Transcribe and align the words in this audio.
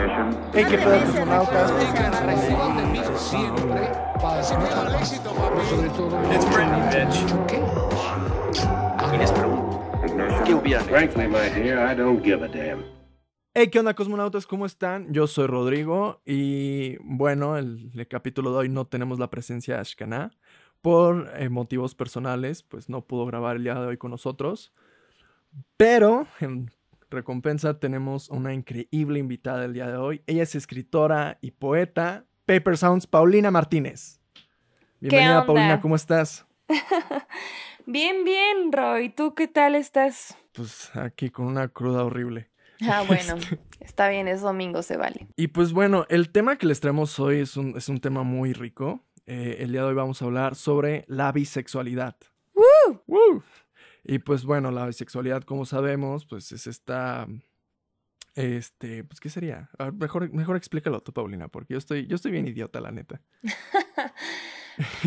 Hey, 0.00 0.64
qué 0.68 0.78
pedo, 0.78 0.98
cosmonautas. 1.04 1.70
It's 6.32 6.46
Britney, 6.50 6.80
bitch. 6.90 7.16
¿Qué 10.46 10.80
Frankly, 10.84 11.26
my 11.28 11.48
dear, 11.50 11.78
I 11.78 11.94
don't 11.94 12.24
give 12.24 12.42
a 12.42 12.48
damn. 12.48 12.82
Hey, 13.52 13.68
¿qué 13.68 13.78
onda, 13.78 13.94
cosmonautas? 13.94 14.46
¿Cómo 14.46 14.64
están? 14.64 15.12
Yo 15.12 15.26
soy 15.26 15.46
Rodrigo 15.46 16.22
y 16.24 16.96
bueno, 17.02 17.58
el, 17.58 17.90
el 17.94 18.08
capítulo 18.08 18.52
de 18.52 18.58
hoy 18.58 18.68
no 18.70 18.86
tenemos 18.86 19.18
la 19.18 19.28
presencia 19.28 19.74
de 19.74 19.80
Ashkana. 19.82 20.30
Por 20.80 21.30
eh, 21.36 21.50
motivos 21.50 21.94
personales, 21.94 22.62
pues 22.62 22.88
no 22.88 23.04
pudo 23.06 23.26
grabar 23.26 23.56
el 23.56 23.64
día 23.64 23.74
de 23.74 23.86
hoy 23.86 23.98
con 23.98 24.12
nosotros. 24.12 24.72
Pero 25.76 26.26
en 26.40 26.70
recompensa 27.10 27.78
tenemos 27.78 28.28
una 28.30 28.54
increíble 28.54 29.18
invitada 29.18 29.64
el 29.64 29.72
día 29.74 29.88
de 29.88 29.96
hoy. 29.96 30.22
Ella 30.26 30.42
es 30.44 30.54
escritora 30.54 31.38
y 31.40 31.50
poeta, 31.52 32.24
Paper 32.46 32.76
Sounds, 32.76 33.06
Paulina 33.06 33.50
Martínez. 33.50 34.20
Bienvenida? 35.00 35.44
Paulina, 35.46 35.80
¿cómo 35.80 35.96
estás? 35.96 36.46
Bien, 37.86 38.24
bien, 38.24 38.70
Roy. 38.72 39.08
¿Tú 39.08 39.34
qué 39.34 39.48
tal 39.48 39.74
estás? 39.74 40.36
Pues 40.52 40.94
aquí 40.94 41.30
con 41.30 41.46
una 41.46 41.68
cruda 41.68 42.04
horrible. 42.04 42.50
Ah, 42.82 43.02
bueno, 43.08 43.36
Este. 43.36 43.58
está 43.80 44.08
bien, 44.08 44.28
es 44.28 44.42
domingo, 44.42 44.82
se 44.82 44.96
vale. 44.96 45.26
Y 45.36 45.48
pues 45.48 45.72
bueno, 45.72 46.06
el 46.08 46.30
tema 46.30 46.56
que 46.56 46.66
les 46.66 46.80
traemos 46.80 47.18
hoy 47.18 47.40
es 47.40 47.56
un, 47.56 47.76
es 47.76 47.88
un 47.88 47.98
tema 47.98 48.22
muy 48.22 48.52
rico. 48.52 49.04
Eh, 49.26 49.56
el 49.60 49.72
día 49.72 49.80
de 49.82 49.88
hoy 49.88 49.94
vamos 49.94 50.20
a 50.22 50.26
hablar 50.26 50.54
sobre 50.54 51.04
la 51.08 51.32
bisexualidad. 51.32 52.16
¡Woo! 52.54 53.02
¡Woo! 53.06 53.42
Y 54.04 54.18
pues 54.20 54.44
bueno, 54.44 54.70
la 54.70 54.86
bisexualidad, 54.86 55.42
como 55.42 55.66
sabemos, 55.66 56.26
pues 56.26 56.52
es 56.52 56.66
esta... 56.66 57.26
Este, 58.34 59.02
pues 59.04 59.18
¿qué 59.20 59.28
sería? 59.28 59.70
A 59.78 59.84
ver, 59.86 59.92
mejor, 59.94 60.32
mejor 60.32 60.56
explícalo 60.56 61.00
tú, 61.00 61.12
Paulina, 61.12 61.48
porque 61.48 61.74
yo 61.74 61.78
estoy, 61.78 62.06
yo 62.06 62.14
estoy 62.14 62.30
bien 62.30 62.46
idiota, 62.46 62.80
la 62.80 62.90
neta. 62.92 63.20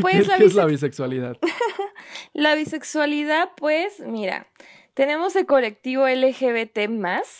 Pues 0.02 0.22
¿Qué, 0.22 0.28
la, 0.28 0.38
qué 0.38 0.46
es 0.46 0.54
la 0.54 0.66
bise- 0.66 0.72
bisexualidad? 0.72 1.38
la 2.34 2.54
bisexualidad, 2.54 3.50
pues, 3.58 4.02
mira, 4.02 4.48
tenemos 4.94 5.36
el 5.36 5.48
colectivo 5.48 6.08
LGBT 6.08 6.78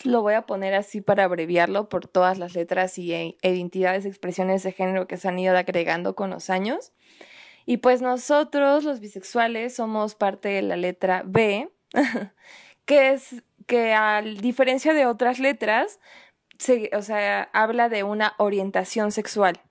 lo 0.06 0.22
voy 0.24 0.34
a 0.34 0.44
poner 0.48 0.74
así 0.74 1.02
para 1.02 1.26
abreviarlo 1.26 1.90
por 1.90 2.08
todas 2.08 2.40
las 2.40 2.56
letras 2.56 2.98
y 2.98 3.14
e- 3.14 3.38
identidades, 3.44 4.06
expresiones 4.06 4.64
de 4.64 4.72
género 4.72 5.06
que 5.06 5.18
se 5.18 5.28
han 5.28 5.38
ido 5.38 5.56
agregando 5.56 6.16
con 6.16 6.32
los 6.32 6.50
años. 6.50 6.92
Y 7.66 7.78
pues 7.78 8.02
nosotros, 8.02 8.84
los 8.84 9.00
bisexuales, 9.00 9.76
somos 9.76 10.16
parte 10.16 10.50
de 10.50 10.62
la 10.62 10.76
letra 10.78 11.24
B, 11.26 11.72
que 12.86 13.12
es 13.12 13.44
que 13.68 13.94
a 13.94 14.22
diferencia 14.22 14.94
de 14.94 15.06
otras 15.06 15.40
letras, 15.40 16.00
se- 16.60 16.90
o 16.94 17.02
sea, 17.02 17.50
habla 17.54 17.90
de 17.90 18.04
una 18.04 18.34
orientación 18.38 19.12
sexual. 19.12 19.62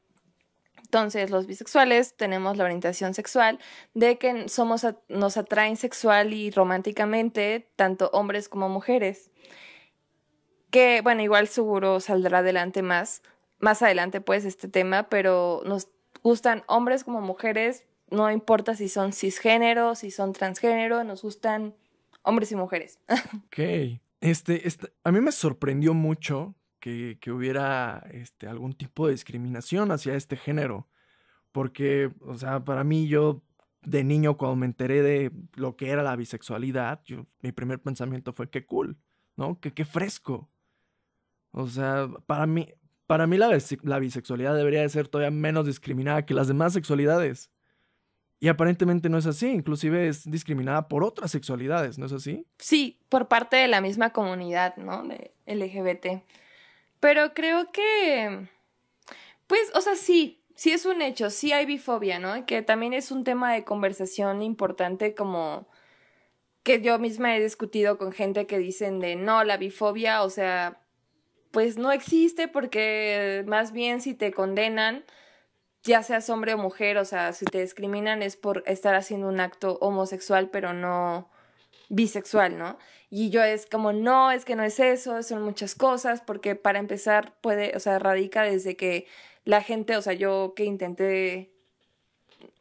Entonces, 0.84 1.30
los 1.30 1.46
bisexuales 1.46 2.16
tenemos 2.16 2.58
la 2.58 2.64
orientación 2.64 3.14
sexual 3.14 3.58
de 3.94 4.18
que 4.18 4.48
somos 4.50 4.86
nos 5.08 5.36
atraen 5.38 5.76
sexual 5.78 6.34
y 6.34 6.50
románticamente 6.50 7.70
tanto 7.76 8.10
hombres 8.12 8.48
como 8.50 8.68
mujeres. 8.68 9.30
Que, 10.70 11.00
bueno, 11.02 11.22
igual 11.22 11.48
seguro 11.48 12.00
saldrá 12.00 12.38
adelante 12.38 12.82
más, 12.82 13.22
más 13.58 13.82
adelante 13.82 14.20
pues 14.20 14.44
este 14.44 14.68
tema, 14.68 15.08
pero 15.08 15.62
nos 15.66 15.88
gustan 16.22 16.62
hombres 16.66 17.04
como 17.04 17.20
mujeres, 17.20 17.84
no 18.10 18.30
importa 18.30 18.74
si 18.74 18.88
son 18.88 19.12
cisgénero, 19.12 19.94
si 19.94 20.10
son 20.10 20.32
transgénero, 20.32 21.02
nos 21.04 21.22
gustan 21.22 21.74
hombres 22.22 22.52
y 22.52 22.56
mujeres. 22.56 22.98
Ok. 23.46 24.00
Este, 24.20 24.68
este, 24.68 24.92
a 25.02 25.10
mí 25.10 25.20
me 25.20 25.32
sorprendió 25.32 25.94
mucho 25.94 26.54
que, 26.78 27.18
que 27.20 27.32
hubiera 27.32 28.06
este, 28.12 28.46
algún 28.46 28.72
tipo 28.72 29.06
de 29.06 29.12
discriminación 29.12 29.90
hacia 29.90 30.14
este 30.14 30.36
género. 30.36 30.88
Porque, 31.50 32.10
o 32.20 32.34
sea, 32.36 32.64
para 32.64 32.84
mí 32.84 33.08
yo 33.08 33.42
de 33.82 34.04
niño 34.04 34.36
cuando 34.36 34.56
me 34.56 34.66
enteré 34.66 35.02
de 35.02 35.32
lo 35.54 35.76
que 35.76 35.90
era 35.90 36.02
la 36.02 36.16
bisexualidad, 36.16 37.02
yo, 37.04 37.26
mi 37.40 37.52
primer 37.52 37.80
pensamiento 37.80 38.32
fue 38.32 38.48
qué 38.48 38.64
cool, 38.64 38.96
¿no? 39.36 39.58
Que 39.60 39.72
qué 39.74 39.84
fresco. 39.84 40.48
O 41.50 41.66
sea, 41.66 42.08
para 42.26 42.46
mí, 42.46 42.72
para 43.12 43.26
mí 43.26 43.36
la, 43.36 43.50
bise- 43.50 43.78
la 43.82 43.98
bisexualidad 43.98 44.56
debería 44.56 44.80
de 44.80 44.88
ser 44.88 45.06
todavía 45.06 45.30
menos 45.30 45.66
discriminada 45.66 46.24
que 46.24 46.32
las 46.32 46.48
demás 46.48 46.72
sexualidades. 46.72 47.50
Y 48.40 48.48
aparentemente 48.48 49.10
no 49.10 49.18
es 49.18 49.26
así, 49.26 49.50
inclusive 49.50 50.08
es 50.08 50.24
discriminada 50.30 50.88
por 50.88 51.04
otras 51.04 51.30
sexualidades, 51.30 51.98
¿no 51.98 52.06
es 52.06 52.12
así? 52.12 52.46
Sí, 52.58 52.98
por 53.10 53.28
parte 53.28 53.56
de 53.58 53.68
la 53.68 53.82
misma 53.82 54.14
comunidad, 54.14 54.78
¿no? 54.78 55.02
De 55.02 55.34
LGBT. 55.44 56.22
Pero 57.00 57.34
creo 57.34 57.70
que, 57.70 58.48
pues, 59.46 59.70
o 59.74 59.82
sea, 59.82 59.94
sí, 59.94 60.40
sí 60.54 60.70
es 60.72 60.86
un 60.86 61.02
hecho, 61.02 61.28
sí 61.28 61.52
hay 61.52 61.66
bifobia, 61.66 62.18
¿no? 62.18 62.46
Que 62.46 62.62
también 62.62 62.94
es 62.94 63.10
un 63.10 63.24
tema 63.24 63.52
de 63.52 63.64
conversación 63.64 64.40
importante 64.40 65.14
como 65.14 65.68
que 66.62 66.80
yo 66.80 66.98
misma 66.98 67.36
he 67.36 67.42
discutido 67.42 67.98
con 67.98 68.10
gente 68.10 68.46
que 68.46 68.56
dicen 68.56 69.00
de 69.00 69.16
no, 69.16 69.44
la 69.44 69.58
bifobia, 69.58 70.22
o 70.22 70.30
sea, 70.30 70.78
pues 71.52 71.78
no 71.78 71.92
existe 71.92 72.48
porque 72.48 73.44
más 73.46 73.72
bien 73.72 74.00
si 74.00 74.14
te 74.14 74.32
condenan, 74.32 75.04
ya 75.84 76.02
seas 76.02 76.28
hombre 76.30 76.54
o 76.54 76.58
mujer, 76.58 76.98
o 76.98 77.04
sea, 77.04 77.32
si 77.32 77.44
te 77.44 77.60
discriminan 77.60 78.22
es 78.22 78.36
por 78.36 78.64
estar 78.66 78.94
haciendo 78.94 79.28
un 79.28 79.40
acto 79.40 79.78
homosexual, 79.80 80.50
pero 80.50 80.72
no 80.72 81.30
bisexual, 81.88 82.58
¿no? 82.58 82.78
Y 83.10 83.30
yo 83.30 83.42
es 83.42 83.66
como, 83.66 83.92
no, 83.92 84.30
es 84.32 84.44
que 84.44 84.56
no 84.56 84.64
es 84.64 84.80
eso, 84.80 85.22
son 85.22 85.42
muchas 85.42 85.74
cosas, 85.74 86.22
porque 86.22 86.56
para 86.56 86.78
empezar 86.78 87.34
puede, 87.40 87.76
o 87.76 87.80
sea, 87.80 87.98
radica 87.98 88.42
desde 88.42 88.76
que 88.76 89.06
la 89.44 89.62
gente, 89.62 89.96
o 89.96 90.02
sea, 90.02 90.14
yo 90.14 90.54
que 90.56 90.64
intenté 90.64 91.52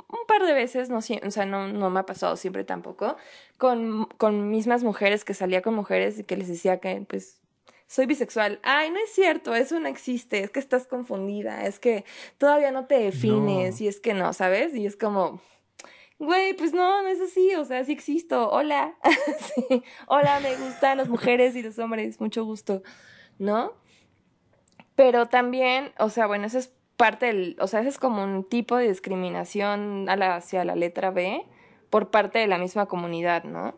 un 0.10 0.26
par 0.28 0.46
de 0.46 0.54
veces, 0.54 0.90
no, 0.90 0.98
o 0.98 1.32
sea, 1.32 1.46
no, 1.46 1.68
no 1.68 1.90
me 1.90 2.02
ha 2.02 2.06
pasado 2.06 2.36
siempre 2.36 2.66
tampoco, 2.66 3.16
con, 3.58 4.06
con 4.18 4.50
mismas 4.50 4.84
mujeres, 4.84 5.24
que 5.24 5.34
salía 5.34 5.62
con 5.62 5.74
mujeres 5.74 6.20
y 6.20 6.24
que 6.26 6.36
les 6.36 6.50
decía 6.50 6.80
que, 6.80 7.06
pues, 7.08 7.41
soy 7.94 8.06
bisexual. 8.06 8.60
Ay, 8.64 8.90
no 8.90 9.00
es 9.00 9.12
cierto, 9.14 9.54
eso 9.54 9.78
no 9.82 9.90
existe, 9.90 10.40
es 10.44 10.50
que 10.50 10.60
estás 10.60 10.88
confundida, 10.88 11.66
es 11.66 11.78
que 11.78 12.06
todavía 12.38 12.72
no 12.72 12.86
te 12.86 12.98
defines 12.98 13.80
No. 13.82 13.86
y 13.86 13.88
es 13.90 14.00
que 14.00 14.14
no, 14.14 14.32
¿sabes? 14.32 14.74
Y 14.74 14.86
es 14.86 14.96
como, 14.96 15.42
güey, 16.18 16.54
pues 16.54 16.74
no, 16.74 17.02
no 17.04 17.10
es 17.10 17.20
así, 17.20 17.54
o 17.56 17.66
sea, 17.66 17.84
sí 17.84 17.92
existo, 17.92 18.50
hola, 18.50 18.96
Sí, 19.56 19.84
hola, 20.08 20.40
me 20.40 20.56
gustan 20.56 21.00
las 21.00 21.10
mujeres 21.10 21.54
y 21.58 21.64
los 21.64 21.78
hombres, 21.80 22.22
mucho 22.22 22.46
gusto, 22.46 22.82
¿no? 23.40 23.74
Pero 24.96 25.28
también, 25.28 25.92
o 26.00 26.10
sea, 26.10 26.28
bueno, 26.28 26.48
eso 26.48 26.60
es 26.60 26.74
parte 26.96 27.26
del, 27.26 27.58
o 27.60 27.68
sea, 27.68 27.80
ese 27.82 27.90
es 27.90 27.98
como 27.98 28.24
un 28.24 28.44
tipo 28.48 28.78
de 28.78 28.88
discriminación 28.88 30.08
a 30.10 30.16
la- 30.16 30.36
hacia 30.38 30.64
la 30.64 30.76
letra 30.76 31.12
B 31.12 31.44
por 31.90 32.10
parte 32.12 32.40
de 32.40 32.48
la 32.48 32.58
misma 32.58 32.86
comunidad, 32.86 33.44
¿no? 33.44 33.76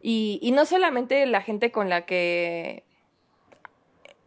Y, 0.00 0.40
y 0.42 0.50
no 0.52 0.64
solamente 0.66 1.24
la 1.26 1.42
gente 1.42 1.70
con 1.70 1.88
la 1.88 2.06
que 2.06 2.84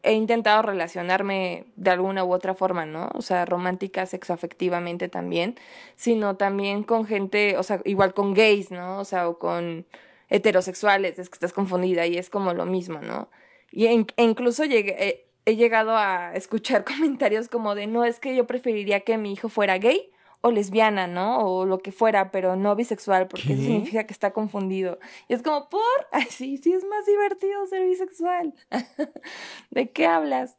he 0.05 0.13
intentado 0.13 0.61
relacionarme 0.61 1.66
de 1.75 1.91
alguna 1.91 2.23
u 2.23 2.31
otra 2.33 2.53
forma, 2.53 2.85
¿no? 2.85 3.09
O 3.16 3.21
sea, 3.21 3.45
romántica, 3.45 4.05
sexoafectivamente 4.05 5.09
también, 5.09 5.55
sino 5.95 6.38
también 6.38 6.83
con 6.83 7.05
gente, 7.05 7.57
o 7.57 7.63
sea, 7.63 7.81
igual 7.85 8.13
con 8.13 8.33
gays, 8.33 8.71
¿no? 8.71 8.99
O 8.99 9.05
sea, 9.05 9.27
o 9.27 9.39
con 9.39 9.85
heterosexuales, 10.29 11.19
es 11.19 11.29
que 11.29 11.35
estás 11.35 11.53
confundida 11.53 12.05
y 12.05 12.17
es 12.17 12.29
como 12.29 12.53
lo 12.53 12.66
mismo, 12.66 12.99
¿no? 13.01 13.29
Y 13.71 13.88
e 13.88 14.05
incluso 14.17 14.63
he 14.63 15.55
llegado 15.55 15.97
a 15.97 16.33
escuchar 16.35 16.83
comentarios 16.85 17.49
como 17.49 17.75
de, 17.75 17.87
no, 17.87 18.05
es 18.05 18.19
que 18.19 18.35
yo 18.35 18.47
preferiría 18.47 19.01
que 19.01 19.17
mi 19.17 19.33
hijo 19.33 19.49
fuera 19.49 19.77
gay 19.77 20.11
o 20.47 20.51
lesbiana, 20.51 21.07
¿no? 21.07 21.39
O 21.39 21.66
lo 21.66 21.79
que 21.79 21.91
fuera, 21.91 22.29
pero 22.29 22.56
no 22.56 22.75
bisexual, 22.75 23.28
porque 23.28 23.53
eso 23.53 23.63
significa 23.63 24.06
que 24.06 24.13
está 24.13 24.31
confundido. 24.31 25.00
Y 25.28 25.33
es 25.33 25.41
como, 25.41 25.69
¿por? 25.69 25.81
Ay, 26.11 26.28
sí, 26.29 26.57
sí 26.57 26.72
es 26.72 26.83
más 26.85 27.03
divertido 27.07 27.66
ser 27.66 27.83
bisexual. 27.88 28.53
¿De 29.72 29.89
qué 29.89 30.05
hablas? 30.05 30.55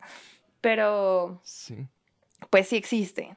Pero, 0.60 1.40
Sí. 1.44 1.86
pues 2.50 2.66
sí 2.66 2.74
existe. 2.76 3.36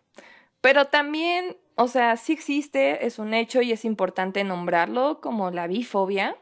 Pero 0.61 0.85
también, 0.85 1.55
o 1.75 1.87
sea, 1.87 2.17
sí 2.17 2.33
existe, 2.33 3.05
es 3.05 3.19
un 3.19 3.35
hecho 3.35 3.61
y 3.61 3.71
es 3.71 3.85
importante 3.85 4.43
nombrarlo 4.43 5.21
como 5.21 5.51
la 5.51 5.67
bifobia, 5.67 6.35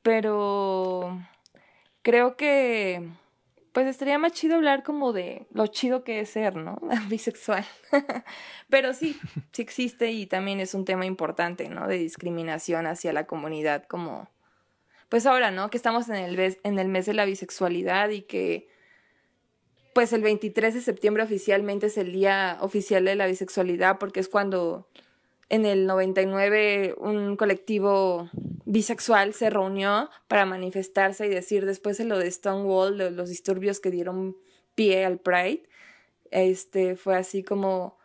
pero 0.00 1.20
creo 2.00 2.36
que 2.38 3.06
pues 3.76 3.88
estaría 3.88 4.16
más 4.16 4.32
chido 4.32 4.56
hablar 4.56 4.82
como 4.82 5.12
de 5.12 5.46
lo 5.52 5.66
chido 5.66 6.02
que 6.02 6.20
es 6.20 6.30
ser, 6.30 6.56
¿no? 6.56 6.80
Bisexual. 7.10 7.66
pero 8.70 8.94
sí, 8.94 9.20
sí 9.52 9.60
existe 9.60 10.12
y 10.12 10.24
también 10.24 10.60
es 10.60 10.72
un 10.72 10.86
tema 10.86 11.04
importante, 11.04 11.68
¿no? 11.68 11.86
De 11.86 11.98
discriminación 11.98 12.86
hacia 12.86 13.12
la 13.12 13.26
comunidad 13.26 13.84
como 13.84 14.30
pues 15.10 15.26
ahora, 15.26 15.50
¿no? 15.50 15.68
Que 15.68 15.76
estamos 15.76 16.08
en 16.08 16.14
el 16.14 16.58
en 16.62 16.78
el 16.78 16.88
mes 16.88 17.04
de 17.04 17.12
la 17.12 17.26
bisexualidad 17.26 18.08
y 18.08 18.22
que 18.22 18.66
pues 19.92 20.14
el 20.14 20.22
23 20.22 20.72
de 20.72 20.80
septiembre 20.80 21.22
oficialmente 21.22 21.88
es 21.88 21.98
el 21.98 22.14
día 22.14 22.56
oficial 22.62 23.04
de 23.04 23.14
la 23.14 23.26
bisexualidad 23.26 23.98
porque 23.98 24.20
es 24.20 24.30
cuando 24.30 24.88
en 25.48 25.64
el 25.64 25.86
99 25.86 26.94
un 26.98 27.36
colectivo 27.36 28.30
bisexual 28.64 29.32
se 29.32 29.48
reunió 29.48 30.10
para 30.28 30.44
manifestarse 30.44 31.26
y 31.26 31.30
decir 31.30 31.66
después 31.66 31.98
de 31.98 32.04
lo 32.04 32.18
de 32.18 32.30
Stonewall, 32.30 32.98
los 33.14 33.28
disturbios 33.28 33.80
que 33.80 33.90
dieron 33.90 34.36
pie 34.74 35.04
al 35.04 35.18
Pride, 35.18 35.62
este, 36.30 36.96
fue 36.96 37.16
así 37.16 37.44
como, 37.44 37.96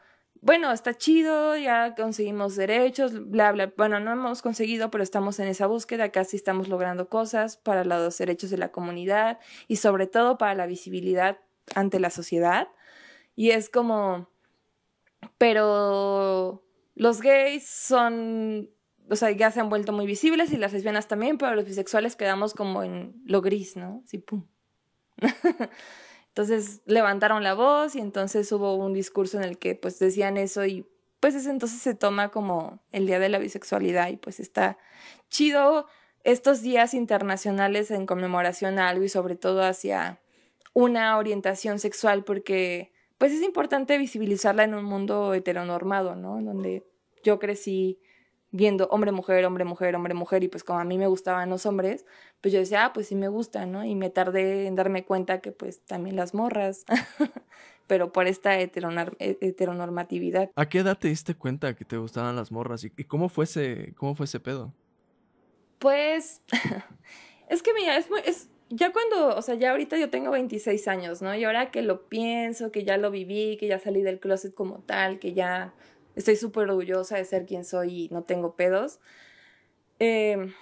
bueno, 0.41 0.71
está 0.71 0.95
chido, 0.95 1.57
ya 1.57 1.95
conseguimos 1.95 2.55
derechos, 2.55 3.29
bla, 3.29 3.51
bla. 3.51 3.73
Bueno, 3.75 3.99
no 3.99 4.11
hemos 4.11 4.41
conseguido, 4.41 4.91
pero 4.91 5.03
estamos 5.03 5.39
en 5.39 5.47
esa 5.47 5.67
búsqueda, 5.67 6.09
casi 6.09 6.37
estamos 6.37 6.67
logrando 6.67 7.09
cosas 7.09 7.57
para 7.57 7.83
los 7.83 8.17
derechos 8.17 8.51
de 8.51 8.57
la 8.57 8.71
comunidad 8.71 9.39
y 9.67 9.77
sobre 9.77 10.07
todo 10.07 10.37
para 10.37 10.55
la 10.55 10.67
visibilidad 10.67 11.39
ante 11.75 11.99
la 11.99 12.11
sociedad. 12.11 12.67
Y 13.35 13.51
es 13.51 13.69
como, 13.69 14.29
pero 15.37 16.63
los 16.95 17.21
gays 17.21 17.67
son, 17.67 18.69
o 19.09 19.15
sea, 19.15 19.31
ya 19.31 19.51
se 19.51 19.59
han 19.59 19.69
vuelto 19.69 19.91
muy 19.93 20.05
visibles 20.05 20.51
y 20.51 20.57
las 20.57 20.73
lesbianas 20.73 21.07
también, 21.07 21.37
pero 21.37 21.55
los 21.55 21.65
bisexuales 21.65 22.15
quedamos 22.15 22.53
como 22.53 22.83
en 22.83 23.21
lo 23.25 23.41
gris, 23.41 23.75
¿no? 23.75 24.03
Sí, 24.05 24.17
pum. 24.17 24.47
entonces 26.29 26.81
levantaron 26.85 27.43
la 27.43 27.53
voz 27.53 27.95
y 27.95 27.99
entonces 27.99 28.51
hubo 28.51 28.75
un 28.75 28.93
discurso 28.93 29.37
en 29.37 29.43
el 29.43 29.57
que 29.57 29.75
pues 29.75 29.99
decían 29.99 30.37
eso 30.37 30.65
y 30.65 30.87
pues 31.19 31.35
ese 31.35 31.49
entonces 31.51 31.79
se 31.81 31.93
toma 31.93 32.29
como 32.29 32.83
el 32.91 33.05
Día 33.05 33.19
de 33.19 33.29
la 33.29 33.37
Bisexualidad 33.37 34.09
y 34.09 34.17
pues 34.17 34.39
está 34.39 34.77
chido 35.29 35.87
estos 36.23 36.61
días 36.61 36.93
internacionales 36.93 37.91
en 37.91 38.05
conmemoración 38.05 38.79
a 38.79 38.89
algo 38.89 39.03
y 39.03 39.09
sobre 39.09 39.35
todo 39.35 39.63
hacia 39.63 40.21
una 40.73 41.17
orientación 41.17 41.79
sexual 41.79 42.23
porque 42.23 42.91
pues 43.21 43.33
es 43.33 43.43
importante 43.43 43.99
visibilizarla 43.99 44.63
en 44.63 44.73
un 44.73 44.83
mundo 44.83 45.35
heteronormado, 45.35 46.15
¿no? 46.15 46.39
En 46.39 46.45
donde 46.45 46.83
yo 47.23 47.37
crecí 47.37 47.99
viendo 48.49 48.87
hombre, 48.87 49.11
mujer, 49.11 49.45
hombre, 49.45 49.63
mujer, 49.63 49.95
hombre, 49.95 50.15
mujer, 50.15 50.43
y 50.43 50.47
pues 50.47 50.63
como 50.63 50.79
a 50.79 50.85
mí 50.85 50.97
me 50.97 51.05
gustaban 51.05 51.47
los 51.51 51.67
hombres, 51.67 52.07
pues 52.41 52.51
yo 52.51 52.59
decía, 52.59 52.85
ah, 52.85 52.93
pues 52.93 53.09
sí 53.09 53.15
me 53.15 53.27
gustan, 53.27 53.71
¿no? 53.71 53.85
Y 53.85 53.93
me 53.93 54.09
tardé 54.09 54.65
en 54.65 54.73
darme 54.73 55.05
cuenta 55.05 55.39
que 55.39 55.51
pues 55.51 55.85
también 55.85 56.15
las 56.15 56.33
morras, 56.33 56.83
pero 57.85 58.11
por 58.11 58.25
esta 58.25 58.57
heteronormatividad. 58.59 60.49
¿A 60.55 60.67
qué 60.67 60.79
edad 60.79 60.97
te 60.97 61.09
diste 61.09 61.35
cuenta 61.35 61.75
que 61.75 61.85
te 61.85 61.97
gustaban 61.97 62.35
las 62.35 62.51
morras? 62.51 62.83
¿Y 62.83 62.89
cómo 63.03 63.29
fue 63.29 63.43
ese, 63.43 63.93
cómo 63.97 64.15
fue 64.15 64.23
ese 64.23 64.39
pedo? 64.39 64.73
Pues, 65.77 66.41
es 67.49 67.61
que 67.61 67.71
mira, 67.75 67.97
es, 67.97 68.07
es, 68.25 68.49
ya 68.71 68.91
cuando, 68.91 69.35
o 69.35 69.41
sea, 69.41 69.55
ya 69.55 69.71
ahorita 69.71 69.97
yo 69.97 70.09
tengo 70.09 70.31
26 70.31 70.87
años, 70.87 71.21
¿no? 71.21 71.35
Y 71.35 71.43
ahora 71.43 71.71
que 71.71 71.81
lo 71.81 72.07
pienso, 72.07 72.71
que 72.71 72.83
ya 72.83 72.97
lo 72.97 73.11
viví, 73.11 73.57
que 73.57 73.67
ya 73.67 73.79
salí 73.79 74.01
del 74.01 74.19
closet 74.19 74.53
como 74.53 74.79
tal, 74.79 75.19
que 75.19 75.33
ya 75.33 75.73
estoy 76.15 76.35
súper 76.35 76.69
orgullosa 76.69 77.17
de 77.17 77.25
ser 77.25 77.45
quien 77.45 77.65
soy 77.65 78.05
y 78.05 78.09
no 78.09 78.23
tengo 78.23 78.55
pedos. 78.55 78.99
Eh, 79.99 80.53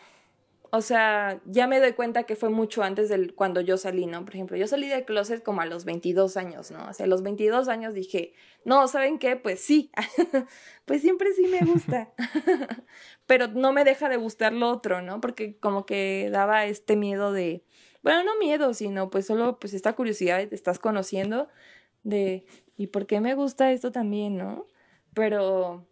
o 0.71 0.81
sea, 0.81 1.41
ya 1.45 1.67
me 1.67 1.79
doy 1.79 1.94
cuenta 1.94 2.23
que 2.23 2.35
fue 2.35 2.50
mucho 2.50 2.83
antes 2.83 3.09
del 3.09 3.33
cuando 3.33 3.59
yo 3.61 3.77
salí, 3.77 4.06
¿no? 4.06 4.23
Por 4.23 4.35
ejemplo, 4.35 4.56
yo 4.56 4.67
salí 4.67 4.88
del 4.88 5.03
closet 5.03 5.44
como 5.44 5.61
a 5.61 5.65
los 5.65 5.83
22 5.85 6.38
años, 6.38 6.69
¿no? 6.69 6.88
O 6.88 6.94
sea, 6.94 7.06
a 7.06 7.09
los 7.09 7.23
22 7.23 7.67
años 7.69 7.94
dije, 7.95 8.33
no, 8.65 8.88
¿saben 8.88 9.17
qué? 9.17 9.35
Pues 9.35 9.61
sí, 9.61 9.91
pues 10.85 11.01
siempre 11.01 11.33
sí 11.33 11.47
me 11.47 11.65
gusta, 11.65 12.11
pero 13.25 13.47
no 13.47 13.73
me 13.73 13.83
deja 13.83 14.09
de 14.09 14.17
gustar 14.17 14.53
lo 14.53 14.69
otro, 14.69 15.01
¿no? 15.01 15.21
Porque 15.21 15.57
como 15.57 15.85
que 15.85 16.29
daba 16.31 16.65
este 16.65 16.95
miedo 16.95 17.33
de, 17.33 17.63
bueno, 18.01 18.23
no 18.23 18.37
miedo, 18.37 18.73
sino 18.73 19.09
pues 19.09 19.25
solo 19.25 19.59
pues 19.59 19.73
esta 19.73 19.93
curiosidad, 19.93 20.47
te 20.47 20.55
estás 20.55 20.79
conociendo 20.79 21.47
de, 22.03 22.45
¿y 22.77 22.87
por 22.87 23.05
qué 23.07 23.19
me 23.21 23.35
gusta 23.35 23.71
esto 23.71 23.91
también, 23.91 24.37
no? 24.37 24.67
Pero, 25.13 25.85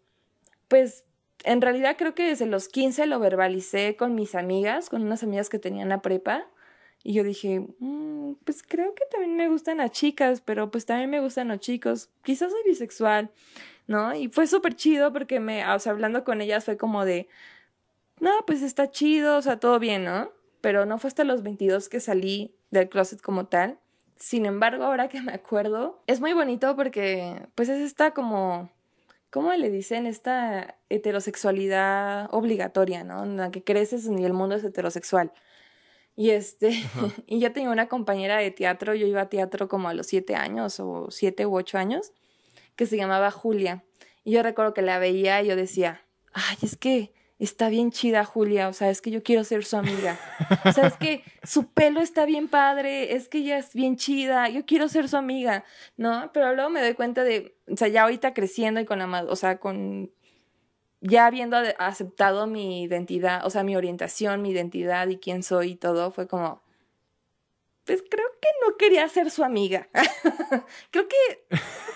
pues, 0.67 1.03
en 1.43 1.61
realidad 1.61 1.95
creo 1.97 2.15
que 2.15 2.23
desde 2.23 2.45
los 2.45 2.67
15 2.69 3.05
lo 3.07 3.19
verbalicé 3.19 3.95
con 3.95 4.15
mis 4.15 4.35
amigas, 4.35 4.89
con 4.89 5.03
unas 5.03 5.23
amigas 5.23 5.49
que 5.49 5.59
tenían 5.59 5.89
la 5.89 6.01
prepa. 6.01 6.47
Y 7.03 7.13
yo 7.13 7.23
dije, 7.23 7.61
mm, 7.79 8.33
pues 8.43 8.63
creo 8.63 8.93
que 8.95 9.05
también 9.11 9.37
me 9.37 9.49
gustan 9.49 9.77
las 9.77 9.91
chicas, 9.91 10.41
pero 10.41 10.71
pues 10.71 10.85
también 10.85 11.09
me 11.09 11.19
gustan 11.21 11.47
los 11.49 11.59
chicos. 11.59 12.09
Quizás 12.23 12.51
soy 12.51 12.61
bisexual, 12.65 13.31
¿no? 13.87 14.15
Y 14.15 14.29
fue 14.29 14.47
súper 14.47 14.75
chido 14.75 15.13
porque 15.13 15.39
me, 15.39 15.65
o 15.69 15.79
sea, 15.79 15.91
hablando 15.91 16.23
con 16.23 16.41
ellas 16.41 16.65
fue 16.65 16.77
como 16.77 17.05
de, 17.05 17.27
no, 18.19 18.31
pues 18.45 18.61
está 18.61 18.91
chido, 18.91 19.37
o 19.37 19.41
sea, 19.41 19.59
todo 19.59 19.79
bien, 19.79 20.03
¿no? 20.03 20.31
Pero 20.67 20.85
no 20.85 20.97
fue 20.97 21.07
hasta 21.07 21.23
los 21.23 21.43
22 21.43 21.87
que 21.87 22.01
salí 22.01 22.53
del 22.71 22.89
closet 22.89 23.21
como 23.21 23.45
tal. 23.45 23.79
Sin 24.17 24.45
embargo, 24.45 24.83
ahora 24.83 25.07
que 25.07 25.21
me 25.21 25.31
acuerdo, 25.31 26.03
es 26.07 26.19
muy 26.19 26.33
bonito 26.33 26.75
porque 26.75 27.47
pues 27.55 27.69
es 27.69 27.79
esta 27.79 28.11
como 28.11 28.69
¿cómo 29.29 29.53
le 29.53 29.69
dicen? 29.69 30.05
Esta 30.05 30.75
heterosexualidad 30.89 32.27
obligatoria, 32.33 33.05
¿no? 33.05 33.23
En 33.23 33.37
la 33.37 33.49
que 33.49 33.63
creces 33.63 34.07
y 34.07 34.25
el 34.25 34.33
mundo 34.33 34.55
es 34.55 34.63
heterosexual. 34.65 35.31
Y 36.17 36.31
este, 36.31 36.71
y 37.27 37.39
yo 37.39 37.53
tenía 37.53 37.69
una 37.69 37.87
compañera 37.87 38.35
de 38.35 38.51
teatro, 38.51 38.93
yo 38.93 39.07
iba 39.07 39.21
a 39.21 39.29
teatro 39.29 39.69
como 39.69 39.87
a 39.87 39.93
los 39.93 40.07
siete 40.07 40.35
años 40.35 40.81
o 40.81 41.11
siete 41.11 41.45
u 41.45 41.55
ocho 41.55 41.77
años, 41.77 42.11
que 42.75 42.87
se 42.87 42.97
llamaba 42.97 43.31
Julia. 43.31 43.85
Y 44.25 44.31
yo 44.31 44.43
recuerdo 44.43 44.73
que 44.73 44.81
la 44.81 44.99
veía 44.99 45.41
y 45.41 45.47
yo 45.47 45.55
decía, 45.55 46.01
ay, 46.33 46.57
es 46.61 46.75
que 46.75 47.13
está 47.39 47.69
bien 47.69 47.91
chida 47.91 48.25
Julia, 48.25 48.67
o 48.67 48.73
sea, 48.73 48.89
es 48.89 49.01
que 49.01 49.11
yo 49.11 49.23
quiero 49.23 49.43
ser 49.43 49.63
su 49.63 49.77
amiga. 49.77 50.19
O 50.65 50.71
sea, 50.71 50.87
es 50.87 50.97
que 50.97 51.23
su 51.43 51.67
pelo 51.71 52.01
está 52.01 52.25
bien 52.25 52.47
padre, 52.47 53.15
es 53.15 53.29
que 53.29 53.39
ella 53.39 53.57
es 53.57 53.73
bien 53.73 53.95
chida, 53.95 54.49
yo 54.49 54.65
quiero 54.65 54.87
ser 54.87 55.07
su 55.07 55.17
amiga, 55.17 55.63
¿no? 55.97 56.31
Pero 56.33 56.53
luego 56.55 56.69
me 56.69 56.81
doy 56.81 56.93
cuenta 56.93 57.23
de, 57.23 57.55
o 57.71 57.77
sea, 57.77 57.87
ya 57.87 58.03
ahorita 58.03 58.33
creciendo 58.33 58.79
y 58.79 58.85
con 58.85 58.99
la, 58.99 59.23
o 59.25 59.35
sea, 59.35 59.59
con 59.59 60.11
ya 61.01 61.27
habiendo 61.27 61.57
aceptado 61.77 62.47
mi 62.47 62.83
identidad, 62.83 63.45
o 63.45 63.49
sea, 63.49 63.63
mi 63.63 63.75
orientación, 63.75 64.41
mi 64.41 64.49
identidad 64.49 65.07
y 65.07 65.17
quién 65.17 65.43
soy 65.43 65.71
y 65.71 65.75
todo, 65.75 66.11
fue 66.11 66.27
como, 66.27 66.61
pues 67.87 68.03
creo 68.07 68.27
que 68.41 68.49
no 68.65 68.75
quería 68.75 69.07
ser 69.07 69.31
su 69.31 69.45
amiga. 69.45 69.87
creo 70.91 71.07
que, 71.07 71.47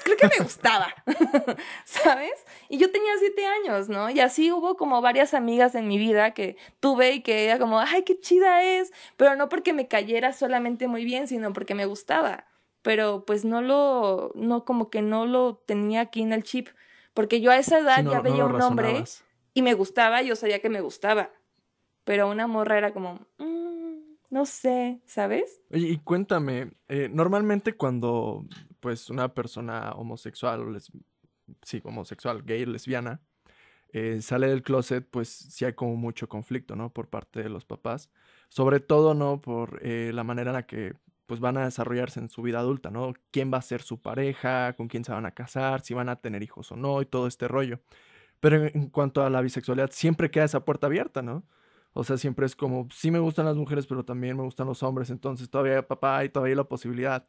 creo 0.04 0.18
que 0.18 0.28
me 0.28 0.44
gustaba, 0.44 0.88
¿sabes? 1.86 2.46
Y 2.70 2.78
yo 2.78 2.92
tenía 2.92 3.12
siete 3.20 3.46
años, 3.46 3.90
¿no? 3.90 4.10
Y 4.10 4.22
así 4.22 4.54
hubo 4.54 4.78
como 4.78 5.02
varias 5.02 5.34
amigas 5.34 5.76
en 5.76 5.90
mi 5.90 5.98
vida 5.98 6.34
que 6.34 6.56
tuve 6.80 7.12
y 7.12 7.22
que 7.22 7.46
era 7.46 7.60
como, 7.60 7.80
ay, 7.82 8.04
qué 8.04 8.18
chida 8.18 8.64
es, 8.64 8.94
pero 9.18 9.36
no 9.36 9.50
porque 9.50 9.74
me 9.74 9.90
cayera 9.90 10.32
solamente 10.32 10.88
muy 10.88 11.04
bien, 11.04 11.28
sino 11.28 11.52
porque 11.52 11.76
me 11.76 11.86
gustaba. 11.86 12.46
Pero 12.82 13.26
pues 13.26 13.44
no 13.44 13.62
lo, 13.62 14.32
no 14.34 14.64
como 14.64 14.90
que 14.90 15.02
no 15.02 15.26
lo 15.26 15.58
tenía 15.68 16.02
aquí 16.02 16.22
en 16.22 16.32
el 16.32 16.44
chip, 16.44 16.70
porque 17.14 17.42
yo 17.42 17.52
a 17.52 17.58
esa 17.58 17.80
edad 17.80 18.04
ya 18.10 18.22
veía 18.22 18.46
un 18.46 18.62
hombre 18.62 19.04
y 19.54 19.62
me 19.62 19.74
gustaba, 19.74 20.22
yo 20.22 20.38
sabía 20.38 20.60
que 20.60 20.70
me 20.70 20.80
gustaba. 20.80 21.32
Pero 22.06 22.30
una 22.30 22.48
morra 22.48 22.78
era 22.78 22.94
como, 22.94 23.20
mm, 23.38 23.71
no 24.32 24.46
sé, 24.46 25.02
¿sabes? 25.06 25.62
Oye, 25.72 25.90
y 25.90 25.98
cuéntame, 25.98 26.72
eh, 26.88 27.10
normalmente 27.12 27.76
cuando 27.76 28.46
pues 28.80 29.10
una 29.10 29.34
persona 29.34 29.92
homosexual, 29.92 30.76
o 30.76 30.80
sí, 31.62 31.82
homosexual, 31.84 32.42
gay, 32.44 32.66
lesbiana, 32.66 33.22
eh, 33.94 34.22
sale 34.22 34.48
del 34.48 34.64
closet, 34.64 35.06
pues 35.10 35.30
sí 35.30 35.66
hay 35.66 35.74
como 35.74 35.96
mucho 35.98 36.30
conflicto, 36.30 36.76
¿no? 36.76 36.92
Por 36.94 37.10
parte 37.10 37.44
de 37.44 37.50
los 37.50 37.66
papás. 37.66 38.10
Sobre 38.50 38.80
todo, 38.80 39.14
¿no? 39.14 39.42
Por 39.42 39.80
eh, 39.84 40.12
la 40.14 40.24
manera 40.24 40.52
en 40.52 40.56
la 40.56 40.66
que 40.66 40.94
pues 41.26 41.40
van 41.40 41.58
a 41.58 41.66
desarrollarse 41.66 42.20
en 42.20 42.28
su 42.30 42.42
vida 42.42 42.60
adulta, 42.60 42.90
¿no? 42.90 43.14
¿Quién 43.32 43.54
va 43.54 43.58
a 43.58 43.62
ser 43.62 43.82
su 43.82 44.02
pareja? 44.02 44.74
¿Con 44.74 44.88
quién 44.88 45.04
se 45.06 45.12
van 45.12 45.26
a 45.26 45.32
casar? 45.32 45.82
¿Si 45.82 45.94
van 45.94 46.10
a 46.10 46.18
tener 46.18 46.44
hijos 46.44 46.72
o 46.72 46.76
no? 46.78 47.02
Y 47.02 47.06
todo 47.06 47.28
este 47.28 47.48
rollo. 47.48 47.80
Pero 48.40 48.66
en 48.66 48.90
cuanto 48.90 49.24
a 49.24 49.30
la 49.30 49.42
bisexualidad, 49.42 49.92
siempre 49.92 50.32
queda 50.32 50.46
esa 50.46 50.66
puerta 50.66 50.88
abierta, 50.88 51.22
¿no? 51.22 51.46
O 51.94 52.04
sea, 52.04 52.18
siempre 52.18 52.46
es 52.46 52.56
como, 52.56 52.88
sí 52.92 53.12
me 53.12 53.20
gustan 53.20 53.46
las 53.46 53.58
mujeres, 53.58 53.86
pero 53.88 54.06
también 54.06 54.38
me 54.38 54.44
gustan 54.44 54.68
los 54.68 54.84
hombres. 54.84 55.10
Entonces 55.10 55.50
todavía 55.50 55.88
papá 55.88 56.18
hay 56.18 56.30
todavía 56.30 56.56
la 56.56 56.64
posibilidad 56.64 57.28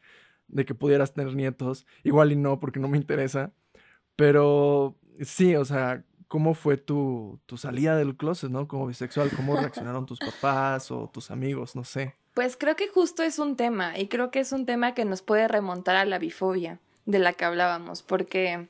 de 0.48 0.64
que 0.64 0.74
pudieras 0.74 1.14
tener 1.14 1.34
nietos. 1.34 1.86
Igual 2.04 2.32
y 2.32 2.36
no, 2.36 2.60
porque 2.60 2.80
no 2.80 2.88
me 2.88 2.98
interesa. 2.98 3.52
Pero 4.16 4.96
sí, 5.20 5.56
o 5.56 5.64
sea, 5.64 6.04
¿cómo 6.28 6.54
fue 6.54 6.76
tu, 6.76 7.40
tu 7.46 7.56
salida 7.56 7.96
del 7.96 8.16
closet, 8.16 8.50
no? 8.50 8.68
Como 8.68 8.86
bisexual, 8.86 9.30
¿cómo 9.36 9.56
reaccionaron 9.56 10.06
tus 10.06 10.18
papás 10.18 10.90
o 10.90 11.10
tus 11.12 11.30
amigos? 11.30 11.74
No 11.74 11.84
sé. 11.84 12.14
Pues 12.34 12.56
creo 12.56 12.76
que 12.76 12.88
justo 12.88 13.22
es 13.22 13.38
un 13.38 13.56
tema, 13.56 13.98
y 13.98 14.08
creo 14.08 14.30
que 14.30 14.40
es 14.40 14.52
un 14.52 14.64
tema 14.64 14.94
que 14.94 15.04
nos 15.04 15.20
puede 15.20 15.48
remontar 15.48 15.96
a 15.96 16.06
la 16.06 16.18
bifobia 16.18 16.80
de 17.04 17.18
la 17.18 17.34
que 17.34 17.44
hablábamos, 17.44 18.02
porque 18.02 18.68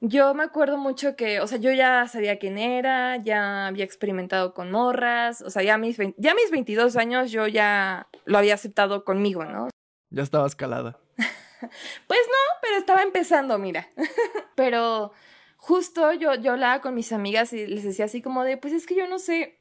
yo 0.00 0.34
me 0.34 0.44
acuerdo 0.44 0.76
mucho 0.76 1.16
que, 1.16 1.40
o 1.40 1.46
sea, 1.46 1.58
yo 1.58 1.72
ya 1.72 2.06
sabía 2.06 2.38
quién 2.38 2.58
era, 2.58 3.16
ya 3.16 3.66
había 3.66 3.84
experimentado 3.84 4.52
con 4.52 4.70
morras, 4.70 5.40
o 5.42 5.50
sea, 5.50 5.62
ya 5.62 5.78
mis, 5.78 5.96
ya 6.16 6.34
mis 6.34 6.50
22 6.50 6.96
años 6.96 7.30
yo 7.30 7.46
ya 7.46 8.08
lo 8.24 8.38
había 8.38 8.54
aceptado 8.54 9.04
conmigo, 9.04 9.44
¿no? 9.44 9.68
Ya 10.10 10.22
estaba 10.22 10.46
escalada. 10.46 10.98
pues 11.16 12.20
no, 12.26 12.58
pero 12.62 12.76
estaba 12.76 13.02
empezando, 13.02 13.58
mira. 13.58 13.88
pero 14.54 15.12
justo 15.56 16.12
yo, 16.12 16.34
yo 16.34 16.52
hablaba 16.52 16.80
con 16.80 16.94
mis 16.94 17.12
amigas 17.12 17.52
y 17.52 17.66
les 17.66 17.84
decía 17.84 18.04
así 18.04 18.20
como 18.20 18.44
de, 18.44 18.56
pues 18.58 18.74
es 18.74 18.86
que 18.86 18.94
yo 18.94 19.08
no 19.08 19.18
sé 19.18 19.58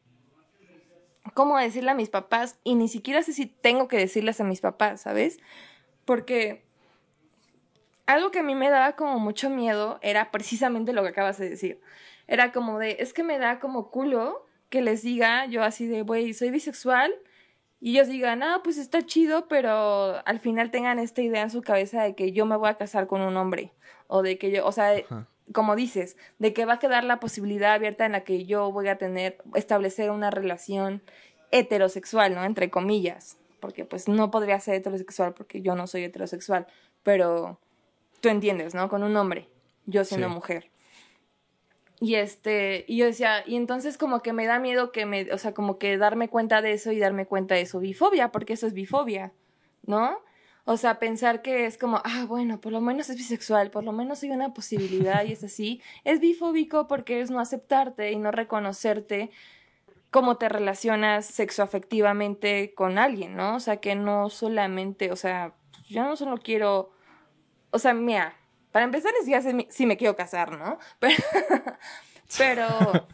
cómo 1.33 1.57
decirle 1.57 1.91
a 1.91 1.95
mis 1.95 2.09
papás 2.09 2.59
y 2.63 2.75
ni 2.75 2.87
siquiera 2.89 3.23
sé 3.23 3.33
si 3.33 3.45
tengo 3.45 3.87
que 3.87 3.97
decirles 3.97 4.39
a 4.41 4.43
mis 4.43 4.61
papás, 4.61 5.01
¿sabes? 5.01 5.39
Porque 6.03 6.64
algo 8.05 8.31
que 8.31 8.39
a 8.39 8.43
mí 8.43 8.55
me 8.55 8.69
daba 8.69 8.95
como 8.95 9.19
mucho 9.19 9.49
miedo 9.49 9.99
era 10.01 10.31
precisamente 10.31 10.93
lo 10.93 11.03
que 11.03 11.09
acabas 11.09 11.37
de 11.37 11.49
decir. 11.49 11.81
Era 12.27 12.51
como 12.51 12.79
de, 12.79 12.97
es 12.99 13.13
que 13.13 13.23
me 13.23 13.37
da 13.37 13.59
como 13.59 13.91
culo 13.91 14.45
que 14.69 14.81
les 14.81 15.03
diga 15.03 15.45
yo 15.45 15.63
así 15.63 15.87
de, 15.87 16.01
güey, 16.01 16.33
soy 16.33 16.49
bisexual 16.49 17.13
y 17.79 17.91
ellos 17.91 18.07
digan, 18.07 18.41
ah, 18.41 18.61
pues 18.63 18.77
está 18.77 19.05
chido, 19.05 19.47
pero 19.47 20.25
al 20.25 20.39
final 20.39 20.71
tengan 20.71 20.97
esta 20.97 21.21
idea 21.21 21.43
en 21.43 21.51
su 21.51 21.61
cabeza 21.61 22.03
de 22.03 22.15
que 22.15 22.31
yo 22.31 22.45
me 22.45 22.55
voy 22.55 22.69
a 22.69 22.75
casar 22.75 23.05
con 23.05 23.21
un 23.21 23.37
hombre, 23.37 23.73
o 24.07 24.21
de 24.21 24.37
que 24.37 24.49
yo, 24.49 24.65
o 24.65 24.71
sea, 24.71 24.93
Ajá. 24.93 25.27
como 25.53 25.75
dices, 25.75 26.17
de 26.39 26.53
que 26.53 26.65
va 26.65 26.73
a 26.73 26.79
quedar 26.79 27.03
la 27.03 27.19
posibilidad 27.19 27.73
abierta 27.73 28.05
en 28.05 28.13
la 28.13 28.23
que 28.23 28.45
yo 28.45 28.71
voy 28.71 28.87
a 28.87 28.97
tener, 28.97 29.37
establecer 29.53 30.09
una 30.09 30.31
relación 30.31 31.03
heterosexual, 31.51 32.33
¿no? 32.33 32.43
Entre 32.43 32.71
comillas, 32.71 33.37
porque 33.59 33.85
pues 33.85 34.07
no 34.07 34.31
podría 34.31 34.59
ser 34.59 34.75
heterosexual 34.75 35.33
porque 35.33 35.61
yo 35.61 35.75
no 35.75 35.85
soy 35.85 36.05
heterosexual, 36.05 36.65
pero 37.03 37.59
tú 38.25 38.29
entiendes, 38.29 38.73
¿no? 38.73 38.89
Con 38.89 39.03
un 39.03 39.15
hombre, 39.17 39.47
yo 39.85 40.03
Sí. 40.03 40.15
una 40.15 40.29
mujer. 40.29 40.71
Y 41.99 42.15
este, 42.15 42.83
y 42.87 42.97
yo 42.97 43.05
decía, 43.05 43.43
y 43.45 43.55
entonces 43.55 43.99
como 43.99 44.23
que 44.23 44.33
me 44.33 44.47
da 44.47 44.57
miedo 44.57 44.91
que 44.91 45.05
me, 45.05 45.31
o 45.31 45.37
sea, 45.37 45.53
como 45.53 45.77
que 45.77 45.95
darme 45.99 46.27
cuenta 46.27 46.63
de 46.63 46.73
eso 46.73 46.91
y 46.91 46.97
darme 46.97 47.27
cuenta 47.27 47.53
de 47.53 47.61
eso, 47.61 47.79
bifobia, 47.79 48.31
porque 48.31 48.53
eso 48.53 48.65
es 48.65 48.73
bifobia, 48.73 49.31
¿no? 49.85 50.17
O 50.63 50.75
sea, 50.77 50.97
pensar 50.97 51.43
que 51.43 51.67
es 51.67 51.77
como, 51.77 52.01
ah, 52.03 52.25
bueno, 52.27 52.59
por 52.59 52.71
lo 52.71 52.81
menos 52.81 53.11
es 53.11 53.15
bisexual, 53.15 53.69
por 53.69 53.83
lo 53.83 53.91
menos 53.91 54.23
hay 54.23 54.31
una 54.31 54.55
posibilidad 54.55 55.23
y 55.23 55.33
es 55.33 55.43
así, 55.43 55.79
es 56.03 56.19
bifóbico 56.19 56.87
porque 56.87 57.21
es 57.21 57.29
no 57.29 57.39
aceptarte 57.39 58.11
y 58.11 58.17
no 58.17 58.31
reconocerte 58.31 59.29
cómo 60.09 60.37
te 60.37 60.49
relacionas 60.49 61.27
sexoafectivamente 61.27 62.73
con 62.73 62.97
alguien, 62.97 63.35
¿no? 63.35 63.57
O 63.57 63.59
sea, 63.59 63.77
que 63.77 63.93
no 63.93 64.31
solamente, 64.31 65.11
o 65.11 65.15
sea, 65.15 65.53
yo 65.87 66.03
no 66.03 66.15
solo 66.15 66.37
quiero, 66.37 66.94
o 67.75 67.79
sea, 67.79 67.93
mira, 67.93 68.33
para 68.71 68.85
empezar 68.85 69.11
es 69.21 69.27
ya 69.27 69.41
si, 69.41 69.67
si 69.69 69.85
me 69.85 69.97
quiero 69.97 70.15
casar, 70.15 70.57
¿no? 70.57 70.79
Pero, 71.01 72.67
pero, 72.69 73.07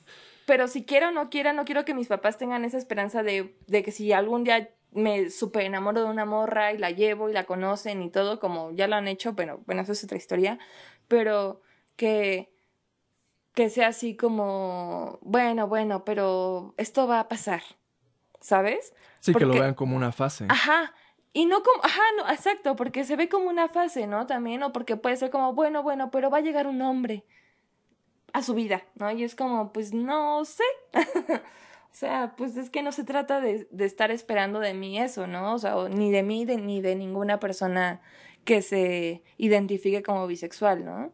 pero 0.45 0.67
si 0.67 0.85
quiero 0.85 1.09
o 1.09 1.11
no 1.11 1.29
quiera, 1.29 1.51
no 1.53 1.65
quiero 1.65 1.83
que 1.85 1.93
mis 1.93 2.07
papás 2.07 2.37
tengan 2.37 2.63
esa 2.65 2.77
esperanza 2.77 3.23
de, 3.23 3.55
de 3.67 3.83
que 3.83 3.91
si 3.91 4.13
algún 4.13 4.43
día 4.45 4.69
me 4.91 5.29
super 5.29 5.63
enamoro 5.63 6.01
de 6.03 6.09
una 6.09 6.25
morra 6.25 6.71
y 6.73 6.77
la 6.77 6.91
llevo 6.91 7.29
y 7.29 7.33
la 7.33 7.43
conocen 7.43 8.01
y 8.03 8.09
todo, 8.09 8.39
como 8.39 8.71
ya 8.71 8.87
lo 8.87 8.95
han 8.95 9.07
hecho, 9.07 9.35
pero 9.35 9.61
bueno, 9.65 9.81
eso 9.81 9.91
es 9.91 10.03
otra 10.03 10.17
historia, 10.17 10.59
pero 11.07 11.61
que, 11.97 12.53
que 13.53 13.69
sea 13.69 13.87
así 13.89 14.15
como, 14.15 15.19
bueno, 15.21 15.67
bueno, 15.67 16.03
pero 16.05 16.73
esto 16.77 17.07
va 17.07 17.19
a 17.19 17.27
pasar, 17.27 17.61
¿sabes? 18.39 18.93
Sí, 19.19 19.33
que 19.33 19.41
lo 19.41 19.47
Porque- 19.47 19.59
vean 19.61 19.73
como 19.75 19.95
una 19.97 20.11
fase. 20.11 20.45
Ajá. 20.49 20.93
Y 21.33 21.45
no 21.45 21.63
como, 21.63 21.83
ajá, 21.83 22.01
no, 22.17 22.29
exacto, 22.29 22.75
porque 22.75 23.03
se 23.05 23.15
ve 23.15 23.29
como 23.29 23.50
una 23.50 23.69
fase, 23.69 24.05
¿no? 24.07 24.27
También, 24.27 24.63
o 24.63 24.73
porque 24.73 24.97
puede 24.97 25.15
ser 25.15 25.29
como, 25.31 25.53
bueno, 25.53 25.81
bueno, 25.83 26.11
pero 26.11 26.29
va 26.29 26.39
a 26.39 26.41
llegar 26.41 26.67
un 26.67 26.81
hombre 26.81 27.23
a 28.33 28.41
su 28.41 28.53
vida, 28.53 28.83
¿no? 28.95 29.11
Y 29.11 29.23
es 29.23 29.35
como, 29.35 29.73
pues 29.73 29.93
no 29.93 30.45
sé. 30.45 30.63
o 30.93 31.93
sea, 31.93 32.33
pues 32.38 32.55
es 32.57 32.69
que 32.69 32.81
no 32.83 32.91
se 32.91 33.03
trata 33.03 33.41
de, 33.41 33.67
de 33.71 33.85
estar 33.85 34.11
esperando 34.11 34.59
de 34.59 34.73
mí 34.73 35.00
eso, 35.00 35.27
¿no? 35.27 35.53
O 35.53 35.59
sea, 35.59 35.75
ni 35.89 36.11
de 36.11 36.23
mí 36.23 36.45
de- 36.45 36.57
ni 36.57 36.81
de 36.81 36.95
ninguna 36.95 37.39
persona 37.39 38.01
que 38.45 38.61
se 38.61 39.23
identifique 39.38 40.01
como 40.03 40.27
bisexual, 40.27 40.85
¿no? 40.85 41.11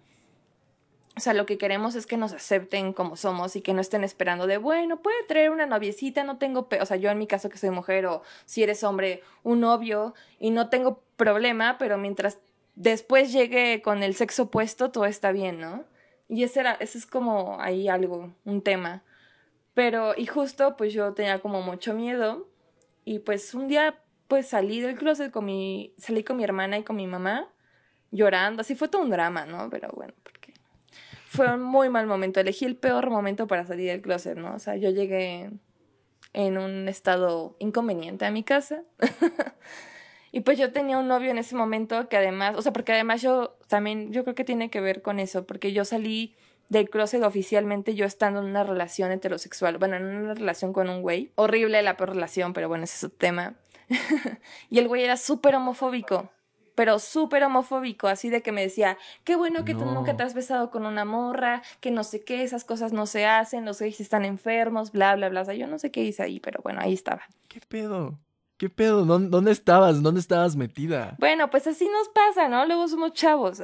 O 1.17 1.19
sea, 1.19 1.33
lo 1.33 1.47
que 1.47 1.57
queremos 1.57 1.95
es 1.95 2.05
que 2.05 2.15
nos 2.15 2.31
acepten 2.31 2.93
como 2.93 3.15
somos 3.15 3.55
y 3.55 3.61
que 3.61 3.73
no 3.73 3.81
estén 3.81 4.03
esperando 4.03 4.45
de, 4.45 4.59
bueno, 4.59 5.01
puede 5.01 5.23
traer 5.27 5.49
una 5.49 5.65
noviecita, 5.65 6.23
no 6.23 6.37
tengo, 6.37 6.69
o 6.79 6.85
sea, 6.85 6.95
yo 6.95 7.09
en 7.09 7.17
mi 7.17 7.25
caso 7.25 7.49
que 7.49 7.57
soy 7.57 7.71
mujer 7.71 8.05
o 8.05 8.21
si 8.45 8.61
eres 8.61 8.83
hombre, 8.83 9.23
un 9.41 9.61
novio 9.61 10.13
y 10.39 10.51
no 10.51 10.69
tengo 10.69 11.01
problema, 11.15 11.79
pero 11.79 11.97
mientras 11.97 12.37
después 12.75 13.33
llegue 13.33 13.81
con 13.81 14.03
el 14.03 14.13
sexo 14.13 14.43
opuesto, 14.43 14.91
todo 14.91 15.05
está 15.05 15.31
bien, 15.31 15.59
¿no? 15.59 15.85
Y 16.29 16.43
ese 16.43 16.59
era, 16.59 16.73
ese 16.73 16.99
es 16.99 17.07
como 17.07 17.59
ahí 17.59 17.87
algo, 17.87 18.31
un 18.45 18.61
tema. 18.61 19.01
Pero, 19.73 20.13
y 20.15 20.27
justo, 20.27 20.77
pues 20.77 20.93
yo 20.93 21.13
tenía 21.15 21.39
como 21.39 21.63
mucho 21.63 21.95
miedo 21.95 22.47
y 23.05 23.19
pues 23.19 23.55
un 23.55 23.67
día, 23.67 23.99
pues 24.27 24.49
salí 24.49 24.81
del 24.81 24.95
closet 24.97 25.31
con 25.31 25.45
mi, 25.45 25.95
salí 25.97 26.23
con 26.23 26.37
mi 26.37 26.43
hermana 26.43 26.77
y 26.77 26.83
con 26.83 26.95
mi 26.95 27.07
mamá 27.07 27.49
llorando, 28.11 28.61
así 28.61 28.75
fue 28.75 28.87
todo 28.87 29.01
un 29.01 29.09
drama, 29.09 29.47
¿no? 29.47 29.69
Pero 29.71 29.89
bueno, 29.95 30.13
fue 31.27 31.53
un 31.53 31.61
muy 31.61 31.89
mal 31.89 32.07
momento. 32.07 32.39
Elegí 32.39 32.65
el 32.65 32.75
peor 32.75 33.09
momento 33.09 33.47
para 33.47 33.65
salir 33.65 33.89
del 33.89 34.01
closet, 34.01 34.37
¿no? 34.37 34.55
O 34.55 34.59
sea, 34.59 34.75
yo 34.75 34.89
llegué 34.89 35.49
en 36.33 36.57
un 36.57 36.87
estado 36.87 37.55
inconveniente 37.59 38.25
a 38.25 38.31
mi 38.31 38.43
casa. 38.43 38.83
y 40.31 40.41
pues 40.41 40.57
yo 40.57 40.71
tenía 40.71 40.97
un 40.97 41.07
novio 41.07 41.31
en 41.31 41.37
ese 41.37 41.55
momento 41.55 42.07
que 42.09 42.17
además, 42.17 42.55
o 42.55 42.61
sea, 42.61 42.73
porque 42.73 42.93
además 42.93 43.21
yo 43.21 43.57
también, 43.67 44.11
yo 44.11 44.23
creo 44.23 44.35
que 44.35 44.43
tiene 44.43 44.69
que 44.69 44.81
ver 44.81 45.01
con 45.01 45.19
eso, 45.19 45.45
porque 45.45 45.73
yo 45.73 45.85
salí 45.85 46.35
del 46.69 46.89
closet 46.89 47.23
oficialmente 47.23 47.95
yo 47.95 48.05
estando 48.05 48.41
en 48.41 48.45
una 48.47 48.63
relación 48.63 49.11
heterosexual, 49.11 49.77
bueno, 49.77 49.95
en 49.95 50.05
una 50.05 50.33
relación 50.33 50.73
con 50.73 50.89
un 50.89 51.01
güey. 51.01 51.31
Horrible 51.35 51.81
la 51.81 51.97
peor 51.97 52.11
relación, 52.11 52.53
pero 52.53 52.67
bueno, 52.69 52.85
ese 52.85 52.95
es 52.95 52.99
su 52.99 53.09
tema. 53.09 53.55
y 54.69 54.79
el 54.79 54.87
güey 54.87 55.03
era 55.03 55.17
súper 55.17 55.55
homofóbico 55.55 56.29
pero 56.77 56.99
súper 56.99 57.43
homofóbico, 57.43 58.07
así 58.07 58.29
de 58.29 58.43
que 58.43 58.51
me 58.51 58.61
decía, 58.61 58.99
qué 59.23 59.35
bueno 59.35 59.65
que 59.65 59.73
tú 59.73 59.83
nunca 59.83 60.15
te 60.15 60.21
has 60.21 60.35
besado 60.35 60.69
con 60.69 60.85
una 60.85 61.05
morra, 61.05 61.63
que 61.79 61.89
no 61.89 62.03
sé 62.03 62.23
qué, 62.23 62.43
esas 62.43 62.65
cosas 62.65 62.93
no 62.93 63.07
se 63.07 63.25
hacen, 63.25 63.65
los 63.65 63.79
gays 63.79 63.99
están 63.99 64.25
enfermos, 64.25 64.91
bla, 64.91 65.15
bla, 65.15 65.29
bla. 65.29 65.41
O 65.41 65.45
sea, 65.45 65.55
yo 65.55 65.65
no 65.65 65.79
sé 65.79 65.89
qué 65.89 66.03
hice 66.03 66.21
ahí, 66.21 66.39
pero 66.39 66.61
bueno, 66.61 66.79
ahí 66.79 66.93
estaba. 66.93 67.23
¿Qué 67.47 67.61
pedo? 67.67 68.19
¿Qué 68.57 68.69
pedo? 68.69 69.05
¿Dónde, 69.05 69.29
dónde 69.29 69.53
estabas? 69.53 70.03
¿Dónde 70.03 70.19
estabas 70.19 70.55
metida? 70.55 71.15
Bueno, 71.17 71.49
pues 71.49 71.65
así 71.65 71.89
nos 71.89 72.09
pasa, 72.09 72.47
¿no? 72.47 72.63
Luego 72.67 72.87
somos 72.87 73.13
chavos. 73.13 73.59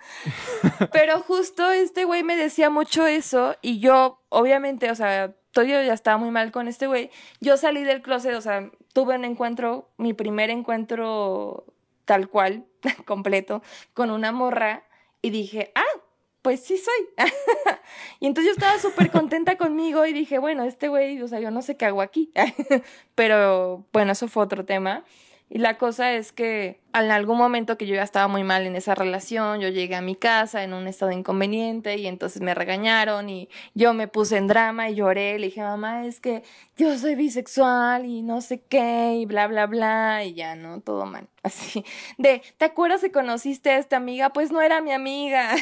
pero 0.92 1.20
justo 1.20 1.70
este 1.70 2.06
güey 2.06 2.22
me 2.22 2.36
decía 2.36 2.70
mucho 2.70 3.06
eso 3.06 3.54
y 3.60 3.80
yo, 3.80 4.22
obviamente, 4.30 4.90
o 4.90 4.94
sea, 4.94 5.34
todo 5.52 5.66
yo 5.66 5.82
ya 5.82 5.92
estaba 5.92 6.16
muy 6.16 6.30
mal 6.30 6.52
con 6.52 6.68
este 6.68 6.86
güey. 6.86 7.10
Yo 7.42 7.58
salí 7.58 7.84
del 7.84 8.00
closet, 8.00 8.34
o 8.34 8.40
sea, 8.40 8.70
tuve 8.94 9.16
un 9.16 9.26
encuentro, 9.26 9.90
mi 9.98 10.14
primer 10.14 10.48
encuentro 10.48 11.66
tal 12.10 12.28
cual, 12.28 12.66
completo, 13.06 13.62
con 13.94 14.10
una 14.10 14.32
morra 14.32 14.82
y 15.22 15.30
dije, 15.30 15.70
ah, 15.76 16.00
pues 16.42 16.58
sí 16.58 16.76
soy. 16.76 17.06
y 18.18 18.26
entonces 18.26 18.46
yo 18.46 18.52
estaba 18.58 18.80
súper 18.80 19.12
contenta 19.12 19.56
conmigo 19.56 20.04
y 20.06 20.12
dije, 20.12 20.40
bueno, 20.40 20.64
este 20.64 20.88
güey, 20.88 21.22
o 21.22 21.28
sea, 21.28 21.38
yo 21.38 21.52
no 21.52 21.62
sé 21.62 21.76
qué 21.76 21.84
hago 21.84 22.02
aquí. 22.02 22.32
Pero 23.14 23.86
bueno, 23.92 24.10
eso 24.10 24.26
fue 24.26 24.42
otro 24.42 24.64
tema. 24.64 25.04
Y 25.52 25.58
la 25.58 25.78
cosa 25.78 26.12
es 26.12 26.30
que 26.30 26.80
en 26.94 27.10
algún 27.10 27.36
momento 27.36 27.76
que 27.76 27.84
yo 27.84 27.96
ya 27.96 28.04
estaba 28.04 28.28
muy 28.28 28.44
mal 28.44 28.66
en 28.66 28.76
esa 28.76 28.94
relación, 28.94 29.60
yo 29.60 29.68
llegué 29.68 29.96
a 29.96 30.00
mi 30.00 30.14
casa 30.14 30.62
en 30.62 30.72
un 30.72 30.86
estado 30.86 31.10
inconveniente 31.10 31.96
y 31.96 32.06
entonces 32.06 32.40
me 32.40 32.54
regañaron 32.54 33.28
y 33.28 33.48
yo 33.74 33.92
me 33.92 34.06
puse 34.06 34.36
en 34.36 34.46
drama 34.46 34.90
y 34.90 34.94
lloré. 34.94 35.40
Le 35.40 35.46
dije, 35.46 35.60
mamá, 35.60 36.06
es 36.06 36.20
que 36.20 36.44
yo 36.76 36.96
soy 36.96 37.16
bisexual 37.16 38.06
y 38.06 38.22
no 38.22 38.42
sé 38.42 38.62
qué 38.62 39.16
y 39.16 39.26
bla, 39.26 39.48
bla, 39.48 39.66
bla. 39.66 40.24
Y 40.24 40.34
ya, 40.34 40.54
¿no? 40.54 40.82
Todo 40.82 41.04
mal. 41.04 41.26
Así. 41.42 41.84
De, 42.16 42.42
¿te 42.56 42.66
acuerdas 42.66 43.00
que 43.00 43.10
conociste 43.10 43.70
a 43.70 43.78
esta 43.78 43.96
amiga? 43.96 44.30
Pues 44.32 44.52
no 44.52 44.62
era 44.62 44.80
mi 44.80 44.92
amiga. 44.92 45.56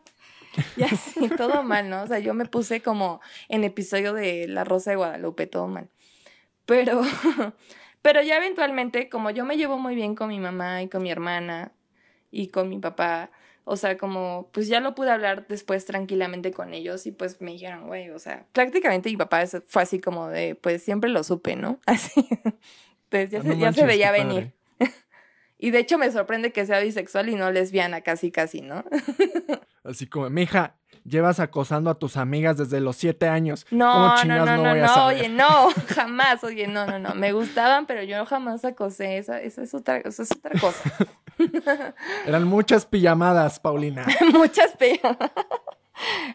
y 0.78 0.82
así, 0.82 1.28
todo 1.36 1.62
mal, 1.62 1.90
¿no? 1.90 2.04
O 2.04 2.06
sea, 2.06 2.20
yo 2.20 2.32
me 2.32 2.46
puse 2.46 2.80
como 2.80 3.20
en 3.50 3.64
episodio 3.64 4.14
de 4.14 4.48
La 4.48 4.64
Rosa 4.64 4.92
de 4.92 4.96
Guadalupe, 4.96 5.46
todo 5.46 5.66
mal. 5.66 5.90
Pero... 6.64 7.02
Pero 8.02 8.22
ya 8.22 8.38
eventualmente, 8.38 9.08
como 9.08 9.30
yo 9.30 9.44
me 9.44 9.56
llevo 9.56 9.78
muy 9.78 9.94
bien 9.94 10.14
con 10.14 10.28
mi 10.28 10.40
mamá 10.40 10.82
y 10.82 10.88
con 10.88 11.02
mi 11.02 11.10
hermana 11.10 11.72
y 12.30 12.48
con 12.48 12.68
mi 12.68 12.78
papá, 12.78 13.30
o 13.64 13.76
sea, 13.76 13.98
como 13.98 14.48
pues 14.52 14.68
ya 14.68 14.80
lo 14.80 14.94
pude 14.94 15.10
hablar 15.10 15.46
después 15.46 15.84
tranquilamente 15.84 16.50
con 16.50 16.72
ellos 16.72 17.06
y 17.06 17.12
pues 17.12 17.40
me 17.40 17.52
dijeron, 17.52 17.86
güey, 17.86 18.10
o 18.10 18.18
sea, 18.18 18.46
prácticamente 18.52 19.10
mi 19.10 19.16
papá 19.16 19.44
fue 19.66 19.82
así 19.82 20.00
como 20.00 20.28
de, 20.28 20.54
pues 20.54 20.82
siempre 20.82 21.10
lo 21.10 21.22
supe, 21.22 21.56
¿no? 21.56 21.78
Así. 21.86 22.26
Pues 23.10 23.30
ya, 23.30 23.42
se, 23.42 23.58
ya 23.58 23.72
se 23.72 23.84
veía 23.84 24.12
venir. 24.12 24.52
Y 25.62 25.72
de 25.72 25.78
hecho 25.78 25.98
me 25.98 26.10
sorprende 26.10 26.52
que 26.52 26.64
sea 26.64 26.80
bisexual 26.80 27.28
y 27.28 27.34
no 27.34 27.50
lesbiana, 27.52 28.00
casi, 28.00 28.30
casi, 28.30 28.62
¿no? 28.62 28.82
Así 29.84 30.06
como, 30.06 30.30
mija, 30.30 30.79
llevas 31.04 31.40
acosando 31.40 31.90
a 31.90 31.98
tus 31.98 32.16
amigas 32.16 32.56
desde 32.56 32.80
los 32.80 32.96
siete 32.96 33.28
años. 33.28 33.66
¿Cómo 33.68 33.78
No, 33.84 34.24
no, 34.24 34.46
no, 34.46 34.56
no, 34.56 34.70
voy 34.70 34.80
a 34.80 34.86
no, 34.86 34.94
saber? 34.94 35.16
oye, 35.18 35.28
no, 35.28 35.68
jamás, 35.88 36.44
oye, 36.44 36.66
no, 36.66 36.86
no, 36.86 36.98
no, 36.98 37.14
me 37.14 37.32
gustaban, 37.32 37.86
pero 37.86 38.02
yo 38.02 38.24
jamás 38.26 38.64
acosé, 38.64 39.18
esa, 39.18 39.40
esa 39.40 39.62
es 39.62 39.74
otra, 39.74 39.98
eso 39.98 40.22
es 40.22 40.30
otra 40.32 40.58
cosa. 40.60 40.82
Eran 42.26 42.44
muchas 42.44 42.86
pijamadas, 42.86 43.60
Paulina. 43.60 44.06
Muchas 44.32 44.76
pegas. 44.76 45.16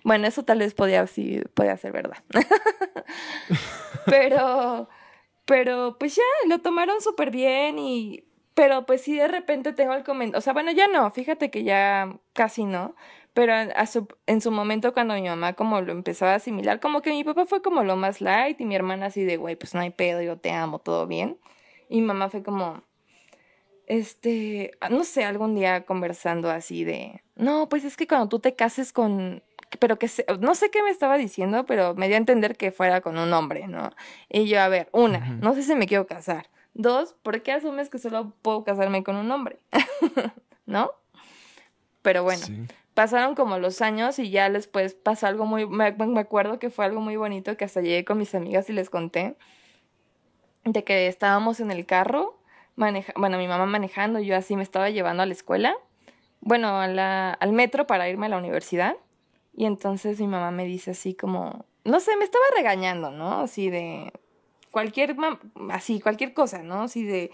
Bueno, 0.04 0.28
eso 0.28 0.44
tal 0.44 0.60
vez 0.60 0.74
podía, 0.74 1.06
sí, 1.08 1.42
podía 1.54 1.78
ser 1.78 1.92
verdad. 1.92 2.18
pero, 4.06 4.90
pero, 5.46 5.98
pues 6.00 6.16
ya, 6.16 6.24
lo 6.48 6.60
tomaron 6.60 7.02
súper 7.02 7.32
bien 7.32 7.78
y, 7.80 8.26
pero 8.54 8.86
pues 8.86 9.02
sí 9.02 9.16
de 9.16 9.28
repente 9.28 9.74
tengo 9.74 9.94
el 9.94 10.04
comentario, 10.04 10.38
o 10.40 10.42
sea, 10.42 10.54
bueno, 10.54 10.72
ya 10.72 10.88
no, 10.88 11.10
fíjate 11.12 11.52
que 11.52 11.64
ya 11.64 12.18
casi 12.34 12.64
no, 12.64 12.96
pero 13.36 13.54
a 13.54 13.86
su- 13.86 14.08
en 14.26 14.42
su 14.42 14.50
momento 14.50 14.94
cuando 14.94 15.14
mi 15.14 15.22
mamá 15.22 15.54
como 15.54 15.80
lo 15.82 15.92
empezaba 15.92 16.32
a 16.32 16.36
asimilar, 16.36 16.80
como 16.80 17.02
que 17.04 17.12
mi 17.12 17.24
papá 17.24 17.46
fue 17.46 17.62
como 17.62 17.84
lo 17.84 17.96
más 17.96 18.20
light 18.22 18.60
y 18.60 18.66
mi 18.66 18.76
hermana 18.76 19.06
así 19.08 19.24
de, 19.24 19.38
güey, 19.38 19.56
pues 19.56 19.76
no 19.76 19.82
hay 19.82 19.92
pedo, 19.92 20.24
yo 20.24 20.38
te 20.38 20.52
amo, 20.52 20.80
todo 20.80 21.06
bien. 21.06 21.38
Y 21.90 22.02
mi 22.02 22.08
mamá 22.08 22.30
fue 22.30 22.42
como, 22.42 22.82
este, 23.88 24.72
no 24.90 25.04
sé, 25.04 25.24
algún 25.26 25.54
día 25.56 25.86
conversando 25.86 26.50
así 26.50 26.84
de, 26.84 27.22
no, 27.36 27.70
pues 27.70 27.84
es 27.84 27.98
que 27.98 28.08
cuando 28.08 28.28
tú 28.30 28.40
te 28.40 28.56
cases 28.56 28.92
con, 28.92 29.44
pero 29.80 30.00
que 30.00 30.08
se- 30.08 30.26
no 30.40 30.56
sé 30.56 30.72
qué 30.72 30.82
me 30.82 30.90
estaba 30.90 31.18
diciendo, 31.18 31.66
pero 31.66 31.94
me 31.94 32.08
dio 32.08 32.16
a 32.16 32.20
entender 32.20 32.58
que 32.58 32.72
fuera 32.72 33.02
con 33.02 33.18
un 33.18 33.32
hombre, 33.34 33.68
¿no? 33.68 33.92
Y 34.30 34.46
yo, 34.48 34.60
a 34.62 34.70
ver, 34.70 34.90
una, 34.92 35.20
no 35.42 35.54
sé 35.54 35.62
si 35.64 35.76
me 35.76 35.86
quiero 35.88 36.08
casar. 36.08 36.48
Dos, 36.74 37.14
¿por 37.22 37.42
qué 37.44 37.52
asumes 37.52 37.90
que 37.90 38.00
solo 38.00 38.34
puedo 38.42 38.64
casarme 38.64 39.04
con 39.04 39.16
un 39.18 39.30
hombre? 39.32 39.60
¿No? 40.66 40.92
Pero 42.02 42.24
bueno, 42.24 42.46
Sí. 42.46 42.68
Pasaron 42.96 43.36
como 43.36 43.60
los 43.60 43.82
años 43.84 44.18
y 44.18 44.32
ya 44.32 44.50
después 44.50 44.96
pasó 44.96 45.28
algo 45.28 45.46
muy, 45.46 45.68
me, 45.68 45.92
me 45.92 46.20
acuerdo 46.20 46.58
que 46.58 46.72
fue 46.72 46.86
algo 46.86 47.02
muy 47.02 47.16
bonito 47.18 47.56
que 47.58 47.66
hasta 47.66 47.82
llegué 47.82 48.04
con 48.06 48.18
mis 48.18 48.34
amigas 48.34 48.68
y 48.70 48.74
les 48.74 48.90
conté 48.90 49.36
de 50.64 50.84
que 50.84 51.08
estábamos 51.08 51.60
en 51.60 51.70
el 51.72 51.86
carro, 51.86 52.40
maneja, 52.76 53.14
bueno, 53.16 53.38
mi 53.38 53.48
mamá 53.48 53.66
manejando, 53.68 54.20
yo 54.20 54.36
así 54.36 54.56
me 54.56 54.64
estaba 54.64 54.90
llevando 54.90 55.22
a 55.24 55.26
la 55.28 55.34
escuela, 55.34 55.76
bueno, 56.42 56.80
a 56.80 56.88
la- 56.88 57.32
al 57.34 57.52
metro 57.52 57.86
para 57.86 58.10
irme 58.10 58.26
a 58.26 58.30
la 58.30 58.38
universidad 58.38 58.96
y 59.56 59.66
entonces 59.66 60.20
mi 60.20 60.28
mamá 60.28 60.52
me 60.52 60.66
dice 60.66 60.92
así 60.92 61.14
como, 61.14 61.66
no 61.84 62.00
sé, 62.00 62.16
me 62.18 62.24
estaba 62.26 62.44
regañando, 62.58 63.12
¿no? 63.12 63.42
Así 63.42 63.70
de 63.70 64.12
cualquier, 64.72 65.16
así, 65.70 66.02
cualquier 66.02 66.34
cosa, 66.34 66.64
¿no? 66.64 66.82
Así 66.84 67.04
de 67.04 67.32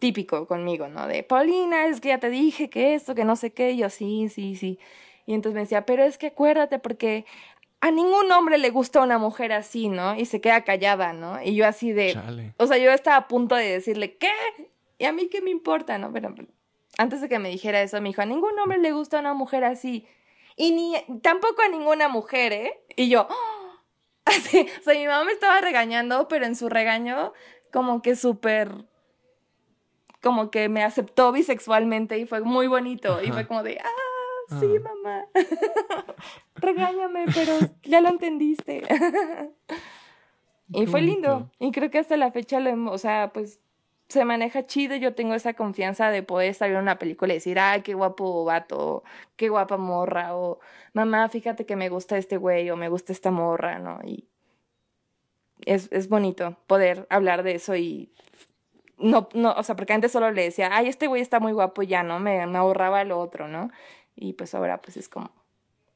típico 0.00 0.48
conmigo, 0.48 0.88
¿no? 0.88 1.06
De, 1.06 1.22
Paulina, 1.22 1.86
es 1.86 2.00
que 2.00 2.08
ya 2.08 2.18
te 2.18 2.30
dije 2.30 2.68
que 2.68 2.94
esto, 2.94 3.14
que 3.14 3.24
no 3.24 3.36
sé 3.36 3.52
qué, 3.52 3.70
y 3.72 3.76
yo 3.76 3.90
sí, 3.90 4.28
sí, 4.28 4.56
sí. 4.56 4.80
Y 5.26 5.34
entonces 5.34 5.54
me 5.54 5.60
decía, 5.60 5.86
pero 5.86 6.02
es 6.02 6.18
que 6.18 6.28
acuérdate 6.28 6.80
porque 6.80 7.24
a 7.80 7.90
ningún 7.92 8.32
hombre 8.32 8.58
le 8.58 8.70
gusta 8.70 9.00
una 9.00 9.18
mujer 9.18 9.52
así, 9.52 9.88
¿no? 9.88 10.16
Y 10.16 10.24
se 10.24 10.40
queda 10.40 10.64
callada, 10.64 11.12
¿no? 11.12 11.40
Y 11.40 11.54
yo 11.54 11.66
así 11.66 11.92
de, 11.92 12.14
Chale. 12.14 12.54
o 12.56 12.66
sea, 12.66 12.78
yo 12.78 12.90
estaba 12.90 13.16
a 13.16 13.28
punto 13.28 13.54
de 13.54 13.68
decirle, 13.68 14.16
¿qué? 14.16 14.32
¿Y 14.98 15.04
a 15.04 15.12
mí 15.12 15.28
qué 15.28 15.40
me 15.40 15.50
importa, 15.50 15.96
no? 15.98 16.12
Pero 16.12 16.34
antes 16.98 17.20
de 17.20 17.28
que 17.28 17.38
me 17.38 17.50
dijera 17.50 17.80
eso, 17.80 18.00
me 18.00 18.08
dijo, 18.08 18.22
a 18.22 18.26
ningún 18.26 18.58
hombre 18.58 18.78
le 18.78 18.92
gusta 18.92 19.20
una 19.20 19.34
mujer 19.34 19.64
así. 19.64 20.06
Y 20.56 20.72
ni 20.72 20.94
tampoco 21.22 21.62
a 21.62 21.68
ninguna 21.68 22.08
mujer, 22.08 22.52
¿eh? 22.52 22.80
Y 22.96 23.08
yo, 23.08 23.28
¡ah! 23.30 23.84
así, 24.24 24.66
o 24.80 24.82
sea, 24.82 24.94
mi 24.94 25.06
mamá 25.06 25.24
me 25.24 25.32
estaba 25.32 25.60
regañando, 25.60 26.26
pero 26.28 26.46
en 26.46 26.56
su 26.56 26.68
regaño, 26.68 27.32
como 27.72 28.02
que 28.02 28.16
súper, 28.16 28.72
como 30.22 30.50
que 30.50 30.68
me 30.68 30.82
aceptó 30.84 31.32
bisexualmente 31.32 32.18
y 32.18 32.26
fue 32.26 32.40
muy 32.42 32.66
bonito. 32.66 33.22
Y 33.22 33.30
fue 33.32 33.46
como 33.46 33.62
de, 33.62 33.78
ah, 33.82 34.58
sí, 34.60 34.66
Ah. 34.76 34.80
mamá. 34.82 35.24
Regáñame, 36.56 37.24
pero 37.34 37.52
ya 37.84 38.00
lo 38.00 38.08
entendiste. 38.08 38.82
y 40.72 40.86
fue 40.86 41.00
lindo. 41.02 41.50
Y 41.58 41.72
creo 41.72 41.90
que 41.90 41.98
hasta 41.98 42.16
la 42.16 42.30
fecha, 42.30 42.60
lo, 42.60 42.70
hemos- 42.70 42.94
o 42.94 42.98
sea, 42.98 43.32
pues 43.32 43.60
se 44.08 44.24
maneja 44.24 44.66
chido. 44.66 44.96
Yo 44.96 45.14
tengo 45.14 45.34
esa 45.34 45.54
confianza 45.54 46.10
de 46.10 46.22
poder 46.22 46.50
estar 46.50 46.68
viendo 46.68 46.82
una 46.82 46.98
película 46.98 47.32
y 47.32 47.36
decir, 47.36 47.58
ay, 47.58 47.82
qué 47.82 47.94
guapo 47.94 48.44
vato, 48.44 49.04
qué 49.36 49.48
guapa 49.48 49.76
morra, 49.76 50.36
o 50.36 50.58
mamá, 50.92 51.28
fíjate 51.28 51.64
que 51.64 51.76
me 51.76 51.88
gusta 51.88 52.18
este 52.18 52.36
güey, 52.36 52.70
o 52.70 52.76
me 52.76 52.88
gusta 52.88 53.12
esta 53.12 53.30
morra, 53.30 53.78
¿no? 53.78 54.00
Y 54.04 54.26
es, 55.64 55.88
es 55.92 56.08
bonito 56.08 56.56
poder 56.66 57.06
hablar 57.10 57.42
de 57.42 57.54
eso 57.54 57.76
y 57.76 58.12
no, 59.00 59.28
no, 59.34 59.52
o 59.52 59.62
sea, 59.62 59.76
porque 59.76 59.92
antes 59.92 60.12
solo 60.12 60.30
le 60.30 60.44
decía, 60.44 60.70
ay, 60.72 60.88
este 60.88 61.06
güey 61.06 61.22
está 61.22 61.40
muy 61.40 61.52
guapo, 61.52 61.82
y 61.82 61.88
ya, 61.88 62.02
¿no? 62.02 62.20
Me, 62.20 62.46
me 62.46 62.58
ahorraba 62.58 63.04
lo 63.04 63.18
otro, 63.18 63.48
¿no? 63.48 63.70
Y 64.14 64.34
pues 64.34 64.54
ahora 64.54 64.80
pues 64.80 64.96
es 64.96 65.08
como 65.08 65.30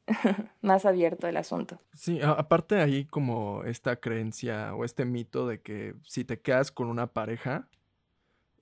más 0.62 0.84
abierto 0.84 1.26
el 1.26 1.36
asunto. 1.36 1.80
Sí, 1.94 2.20
aparte 2.22 2.80
hay 2.80 3.04
como 3.04 3.64
esta 3.64 3.96
creencia 3.96 4.74
o 4.74 4.84
este 4.84 5.04
mito 5.04 5.46
de 5.46 5.60
que 5.60 5.94
si 6.04 6.24
te 6.24 6.40
quedas 6.40 6.70
con 6.70 6.88
una 6.88 7.06
pareja, 7.08 7.68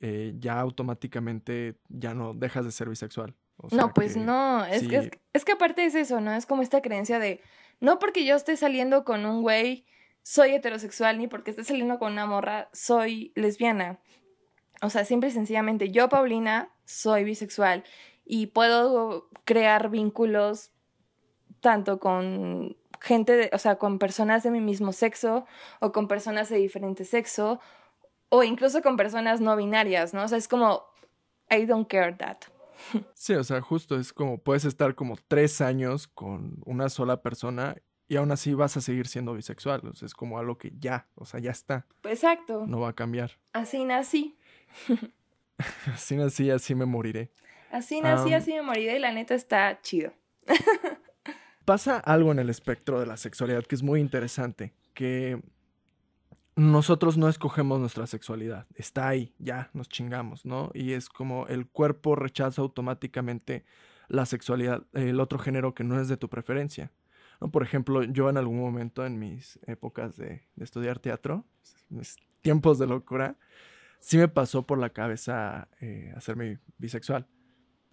eh, 0.01 0.35
ya 0.39 0.59
automáticamente 0.61 1.77
ya 1.89 2.15
no 2.15 2.35
dejas 2.35 2.65
de 2.65 2.73
ser 2.73 2.89
bisexual. 2.89 3.35
O 3.57 3.69
sea 3.69 3.79
no, 3.79 3.95
pues 3.95 4.15
que 4.15 4.21
no, 4.21 4.65
es, 4.65 4.89
que, 4.89 4.97
es, 4.97 5.11
es 5.33 5.45
que 5.45 5.53
aparte 5.53 5.85
es 5.85 5.95
eso, 5.95 6.21
¿no? 6.21 6.33
Es 6.33 6.47
como 6.47 6.63
esta 6.63 6.83
creencia 6.83 7.19
de, 7.19 7.41
no 7.81 7.99
porque 7.99 8.25
yo 8.25 8.35
esté 8.35 8.57
saliendo 8.57 9.05
con 9.05 9.25
un 9.27 9.43
güey, 9.43 9.87
soy 10.23 10.53
heterosexual, 10.53 11.19
ni 11.19 11.29
porque 11.29 11.51
esté 11.51 11.65
saliendo 11.65 11.99
con 11.99 12.13
una 12.13 12.27
morra, 12.27 12.69
soy 12.73 13.33
lesbiana. 13.35 14.01
O 14.83 14.91
sea, 14.91 15.05
simple 15.05 15.29
y 15.29 15.33
sencillamente, 15.33 15.91
yo, 15.91 16.09
Paulina, 16.09 16.71
soy 16.85 17.25
bisexual 17.25 17.85
y 18.25 18.49
puedo 18.49 19.29
crear 19.45 19.89
vínculos 19.91 20.73
tanto 21.61 21.99
con 22.00 22.76
gente, 23.00 23.37
de- 23.37 23.50
o 23.52 23.59
sea, 23.59 23.76
con 23.76 23.99
personas 23.99 24.43
de 24.43 24.50
mi 24.50 24.61
mismo 24.61 24.93
sexo 24.93 25.47
o 25.80 25.93
con 25.93 26.09
personas 26.09 26.49
de 26.49 26.56
diferente 26.56 27.04
sexo 27.04 27.61
o 28.28 28.43
incluso 28.43 28.83
con 28.83 28.97
personas 28.97 29.41
no 29.41 29.56
binarias, 29.56 30.15
¿no? 30.15 30.25
O 30.25 30.28
sea, 30.28 30.39
es 30.39 30.49
como, 30.49 30.85
I 31.50 31.67
don't 31.67 31.89
care 31.89 32.13
that. 32.15 32.39
Sí, 33.15 33.35
o 33.35 33.45
sea, 33.45 33.61
justo 33.61 33.97
es 33.97 34.13
como 34.13 34.39
puedes 34.39 34.65
estar 34.65 34.95
como 34.97 35.17
tres 35.28 35.61
años 35.61 36.09
con 36.09 36.61
una 36.67 36.89
sola 36.89 37.23
persona 37.23 37.76
y 38.09 38.17
aún 38.17 38.33
así 38.33 38.54
vas 38.54 38.76
a 38.76 38.80
seguir 38.80 39.06
siendo 39.06 39.35
bisexual. 39.35 39.87
O 39.87 39.95
sea, 39.95 40.06
es 40.06 40.15
como 40.15 40.39
algo 40.39 40.59
que 40.59 40.73
ya, 40.78 41.06
o 41.15 41.25
sea, 41.25 41.39
ya 41.41 41.52
está, 41.52 41.87
Exacto. 42.04 42.65
no 42.67 42.80
va 42.80 42.89
a 42.89 42.93
cambiar. 42.95 43.39
Así 43.52 43.85
nací. 43.85 44.37
Así 45.93 46.21
así, 46.21 46.50
así 46.50 46.75
me 46.75 46.87
moriré. 46.87 47.30
Así 47.71 48.00
nací, 48.00 48.32
Am. 48.32 48.41
así 48.41 48.52
me 48.52 48.63
moriré 48.63 48.97
y 48.97 48.99
la 48.99 49.13
neta 49.13 49.35
está 49.35 49.80
chido. 49.80 50.13
Pasa 51.65 51.99
algo 51.99 52.32
en 52.32 52.41
el 52.41 52.50
espectro 52.50 52.99
de 52.99 53.06
la 53.06 53.17
sexualidad 53.17 53.65
que 53.65 53.76
es 53.76 53.82
muy 53.82 54.00
interesante, 54.00 54.75
que 54.93 55.41
nosotros 56.56 57.17
no 57.17 57.28
escogemos 57.28 57.80
nuestra 57.80 58.06
sexualidad, 58.06 58.67
está 58.75 59.08
ahí, 59.08 59.35
ya 59.39 59.71
nos 59.73 59.89
chingamos, 59.89 60.45
¿no? 60.45 60.71
Y 60.75 60.93
es 60.93 61.08
como 61.08 61.47
el 61.47 61.67
cuerpo 61.67 62.15
rechaza 62.15 62.61
automáticamente 62.61 63.65
la 64.08 64.26
sexualidad, 64.26 64.82
el 64.93 65.21
otro 65.21 65.39
género 65.39 65.75
que 65.75 65.85
no 65.85 66.00
es 66.00 66.08
de 66.08 66.17
tu 66.17 66.28
preferencia. 66.28 66.93
¿no? 67.41 67.50
Por 67.50 67.63
ejemplo, 67.63 68.02
yo 68.02 68.28
en 68.28 68.37
algún 68.37 68.58
momento 68.58 69.06
en 69.06 69.19
mis 69.19 69.58
épocas 69.67 70.17
de, 70.17 70.43
de 70.56 70.65
estudiar 70.65 70.99
teatro, 70.99 71.47
mis 71.89 72.17
tiempos 72.43 72.78
de 72.78 72.87
locura, 72.87 73.39
sí 74.02 74.19
me 74.19 74.28
pasó 74.28 74.67
por 74.67 74.78
la 74.78 74.91
cabeza 74.91 75.69
eh, 75.80 76.12
hacerme 76.17 76.58
bisexual. 76.76 77.26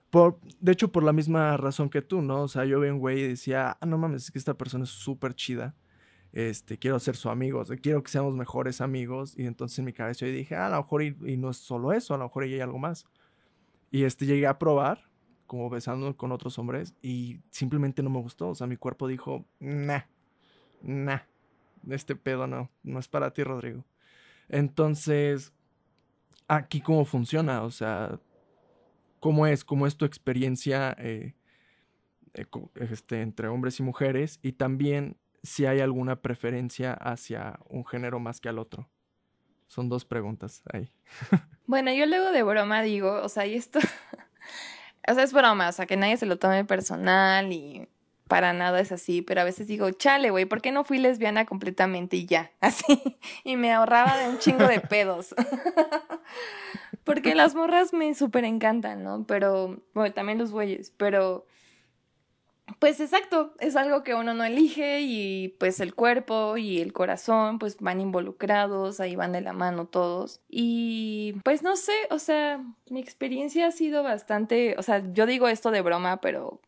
Por, 0.10 0.40
de 0.60 0.72
hecho, 0.72 0.92
por 0.92 1.04
la 1.04 1.14
misma 1.14 1.56
razón 1.56 1.88
que 1.90 2.02
tú, 2.02 2.24
¿no? 2.24 2.42
O 2.42 2.48
sea, 2.48 2.66
yo 2.66 2.80
veía 2.80 2.94
un 2.94 3.00
güey 3.00 3.20
y 3.20 3.28
decía, 3.28 3.78
ah, 3.80 3.86
no 3.86 4.00
mames, 4.00 4.24
es 4.24 4.32
que 4.32 4.40
esta 4.40 4.56
persona 4.56 4.86
es 4.86 4.90
súper 4.90 5.36
chida. 5.36 5.76
Este, 6.32 6.80
quiero 6.80 7.00
ser 7.00 7.16
su 7.16 7.30
amigo, 7.30 7.62
o 7.62 7.66
quiero 7.80 8.02
que 8.02 8.10
seamos 8.10 8.34
mejores 8.34 8.82
amigos. 8.82 9.38
Y 9.38 9.46
entonces 9.46 9.78
en 9.78 9.86
mi 9.86 9.94
cabeza 9.94 10.26
yo 10.26 10.32
dije, 10.32 10.56
ah, 10.56 10.66
a 10.66 10.70
lo 10.72 10.78
mejor 10.78 11.04
y, 11.04 11.38
no 11.38 11.52
es 11.52 11.58
solo 11.58 11.94
eso, 11.94 12.16
a 12.16 12.18
lo 12.18 12.24
mejor 12.26 12.44
hay 12.44 12.60
algo 12.60 12.80
más. 12.80 13.06
Y 13.92 14.04
este, 14.04 14.26
llegué 14.26 14.48
a 14.48 14.58
probar, 14.58 15.12
como 15.46 15.70
besando 15.70 16.18
con 16.18 16.32
otros 16.32 16.58
hombres, 16.58 16.96
y 17.04 17.40
simplemente 17.52 18.02
no 18.02 18.10
me 18.10 18.20
gustó. 18.20 18.50
O 18.50 18.56
sea, 18.56 18.66
mi 18.66 18.78
cuerpo 18.78 19.08
dijo, 19.08 19.46
nah, 19.60 20.02
nah, 20.82 21.20
este 21.88 22.16
pedo 22.16 22.48
no, 22.48 22.72
no 22.82 22.98
es 22.98 23.08
para 23.08 23.32
ti, 23.32 23.44
Rodrigo. 23.44 23.86
Entonces, 24.48 25.54
aquí 26.50 26.82
cómo 26.82 27.06
funciona, 27.06 27.64
o 27.64 27.72
sea, 27.72 28.20
cómo 29.22 29.48
es, 29.48 29.64
cómo 29.64 29.88
es 29.88 29.96
tu 29.96 30.04
experiencia 30.04 30.96
eh, 31.00 31.36
eh, 32.34 32.46
este, 32.76 33.22
entre 33.22 33.48
hombres 33.48 33.80
y 33.80 33.84
mujeres 33.84 34.40
y 34.42 34.54
también 34.54 35.16
si 35.44 35.66
hay 35.66 35.80
alguna 35.80 36.22
preferencia 36.22 36.94
hacia 36.94 37.60
un 37.70 37.86
género 37.86 38.20
más 38.20 38.42
que 38.42 38.50
al 38.50 38.60
otro. 38.60 38.90
Son 39.68 39.88
dos 39.88 40.04
preguntas 40.04 40.64
ahí. 40.74 40.92
Bueno, 41.70 41.94
yo 41.94 42.08
luego 42.08 42.32
de 42.32 42.42
broma 42.42 42.82
digo, 42.82 43.22
o 43.22 43.30
sea, 43.30 43.46
y 43.46 43.54
esto, 43.54 43.78
o 45.08 45.14
sea, 45.14 45.24
es 45.24 45.32
broma, 45.32 45.70
o 45.70 45.72
sea, 45.72 45.86
que 45.86 45.98
nadie 45.98 46.18
se 46.18 46.26
lo 46.26 46.40
tome 46.40 46.66
personal 46.66 47.54
y 47.54 47.88
para 48.30 48.54
nada 48.54 48.80
es 48.80 48.92
así, 48.92 49.24
pero 49.24 49.42
a 49.42 49.44
veces 49.44 49.66
digo, 49.68 49.90
chale, 49.90 50.30
güey, 50.30 50.46
¿por 50.46 50.62
qué 50.62 50.72
no 50.72 50.84
fui 50.84 51.00
lesbiana 51.00 51.46
completamente 51.46 52.16
y 52.16 52.28
ya? 52.28 52.52
Así, 52.62 53.18
y 53.44 53.58
me 53.58 53.74
ahorraba 53.74 54.18
de 54.18 54.30
un 54.30 54.38
chingo 54.38 54.68
de 54.68 54.80
pedos. 54.80 55.36
Porque 57.04 57.34
las 57.34 57.56
morras 57.56 57.92
me 57.92 58.14
súper 58.14 58.46
encantan, 58.46 59.04
¿no? 59.04 59.26
Pero, 59.26 59.82
bueno, 59.96 60.14
también 60.14 60.38
los 60.38 60.52
güeyes, 60.52 60.94
pero, 60.96 61.48
pues 62.78 63.00
exacto, 63.00 63.56
es 63.60 63.76
algo 63.76 64.04
que 64.04 64.14
uno 64.14 64.36
no 64.36 64.44
elige 64.44 65.02
y 65.02 65.56
pues 65.60 65.80
el 65.80 65.96
cuerpo 65.96 66.56
y 66.56 66.82
el 66.82 66.94
corazón 66.94 67.58
pues 67.58 67.78
van 67.80 68.00
involucrados, 68.00 69.00
ahí 69.00 69.16
van 69.16 69.32
de 69.32 69.42
la 69.42 69.54
mano 69.54 69.88
todos. 69.88 70.42
Y 70.48 71.34
pues 71.44 71.64
no 71.64 71.76
sé, 71.78 71.96
o 72.12 72.20
sea, 72.20 72.64
mi 72.92 73.00
experiencia 73.00 73.66
ha 73.66 73.72
sido 73.72 74.04
bastante, 74.04 74.76
o 74.78 74.84
sea, 74.84 75.02
yo 75.14 75.26
digo 75.26 75.48
esto 75.48 75.72
de 75.72 75.82
broma, 75.82 76.22
pero 76.22 76.62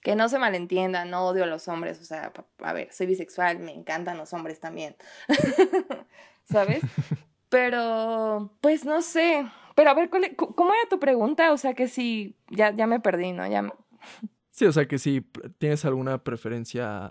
que 0.00 0.16
no 0.16 0.28
se 0.28 0.38
malentienda, 0.38 1.04
no 1.04 1.26
odio 1.26 1.44
a 1.44 1.46
los 1.46 1.68
hombres, 1.68 2.00
o 2.00 2.04
sea, 2.04 2.32
a 2.62 2.72
ver, 2.72 2.92
soy 2.92 3.06
bisexual, 3.06 3.58
me 3.58 3.72
encantan 3.72 4.16
los 4.16 4.32
hombres 4.32 4.60
también, 4.60 4.96
¿sabes? 6.50 6.82
Pero, 7.48 8.56
pues 8.60 8.84
no 8.84 9.02
sé, 9.02 9.44
pero 9.74 9.90
a 9.90 9.94
ver, 9.94 10.08
¿cuál 10.08 10.22
e- 10.24 10.36
¿cómo 10.36 10.72
era 10.72 10.88
tu 10.88 11.00
pregunta? 11.00 11.50
O 11.52 11.56
sea, 11.56 11.74
que 11.74 11.88
sí, 11.88 12.36
ya, 12.48 12.70
ya 12.70 12.86
me 12.86 13.00
perdí, 13.00 13.32
¿no? 13.32 13.44
Ya, 13.48 13.62
Sí, 14.52 14.66
o 14.66 14.72
sea 14.72 14.86
que 14.86 14.98
si 14.98 15.22
tienes 15.58 15.84
alguna 15.84 16.22
preferencia, 16.22 17.10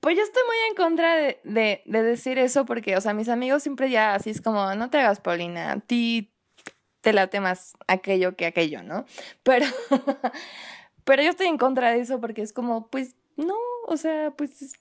Pues 0.00 0.16
yo 0.16 0.22
estoy 0.22 0.42
muy 0.46 0.56
en 0.70 0.74
contra 0.76 1.16
de, 1.16 1.40
de, 1.42 1.82
de 1.86 2.02
decir 2.02 2.38
eso 2.38 2.66
porque, 2.66 2.96
o 2.96 3.00
sea, 3.00 3.14
mis 3.14 3.28
amigos 3.28 3.62
siempre 3.64 3.90
ya 3.90 4.14
así 4.14 4.30
es 4.30 4.40
como, 4.40 4.74
no 4.74 4.90
te 4.90 4.98
hagas, 4.98 5.20
Paulina, 5.20 5.72
a 5.72 5.80
ti 5.80 6.32
te 7.00 7.12
late 7.12 7.40
más 7.40 7.72
aquello 7.88 8.36
que 8.36 8.46
aquello, 8.46 8.82
¿no? 8.82 9.06
Pero, 9.42 9.66
pero 11.04 11.22
yo 11.22 11.30
estoy 11.30 11.46
en 11.46 11.58
contra 11.58 11.92
de 11.92 12.00
eso 12.00 12.20
porque 12.20 12.42
es 12.42 12.52
como, 12.52 12.88
pues 12.88 13.16
no, 13.36 13.56
o 13.86 13.96
sea, 13.96 14.32
pues, 14.32 14.74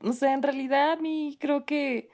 o 0.00 0.12
sea, 0.12 0.32
en 0.32 0.42
realidad 0.42 0.98
mí 0.98 1.36
creo 1.40 1.64
que, 1.64 2.10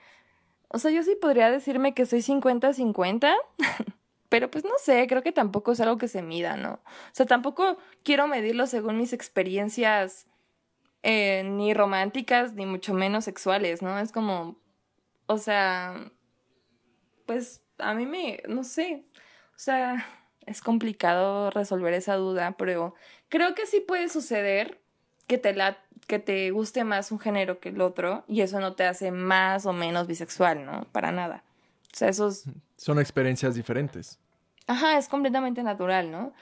o 0.69 0.79
sea, 0.79 0.91
yo 0.91 1.03
sí 1.03 1.17
podría 1.21 1.51
decirme 1.51 1.95
que 1.95 2.07
soy 2.07 2.21
50-50, 2.21 3.35
pero 4.29 4.51
pues 4.51 4.65
no 4.65 4.73
sé, 4.79 5.07
creo 5.07 5.23
que 5.23 5.33
tampoco 5.33 5.73
es 5.73 5.81
algo 5.81 5.99
que 5.99 6.09
se 6.09 6.23
mida, 6.23 6.57
¿no? 6.57 6.75
O 6.75 7.13
sea, 7.13 7.27
tampoco 7.27 7.79
quiero 8.03 8.27
medirlo 8.27 8.67
según 8.67 8.99
mis 8.99 9.13
experiencias 9.13 10.27
eh, 11.03 11.45
ni 11.45 11.75
románticas, 11.75 12.55
ni 12.55 12.67
mucho 12.67 12.95
menos 12.95 13.25
sexuales, 13.25 13.83
¿no? 13.83 13.99
Es 13.99 14.11
como, 14.11 14.59
o 15.27 15.39
sea, 15.39 16.11
pues 17.27 17.63
a 17.79 17.95
mí 17.95 18.07
me, 18.07 18.43
no 18.49 18.65
sé, 18.65 19.05
o 19.55 19.59
sea, 19.59 20.07
es 20.47 20.61
complicado 20.61 21.51
resolver 21.51 21.95
esa 21.95 22.17
duda, 22.17 22.57
pero 22.59 22.95
creo 23.35 23.57
que 23.57 23.67
sí 23.67 23.81
puede 23.81 24.09
suceder 24.09 24.81
que 25.27 25.39
te 25.39 25.55
la 25.55 25.77
que 26.07 26.21
te 26.21 26.53
guste 26.53 26.85
más 26.85 27.11
un 27.11 27.19
género 27.19 27.59
que 27.59 27.71
el 27.71 27.81
otro 27.81 28.23
y 28.29 28.43
eso 28.43 28.61
no 28.61 28.75
te 28.75 28.85
hace 28.85 29.11
más 29.11 29.67
o 29.67 29.73
menos 29.73 30.07
bisexual, 30.07 30.65
¿no? 30.65 30.85
Para 30.93 31.11
nada. 31.11 31.43
O 31.93 31.97
sea, 31.97 32.09
esos 32.09 32.45
son 32.77 33.01
experiencias 33.01 33.57
diferentes. 33.57 34.21
Ajá, 34.69 34.99
es 34.99 35.09
completamente 35.09 35.65
natural, 35.65 36.13
¿no? 36.13 36.33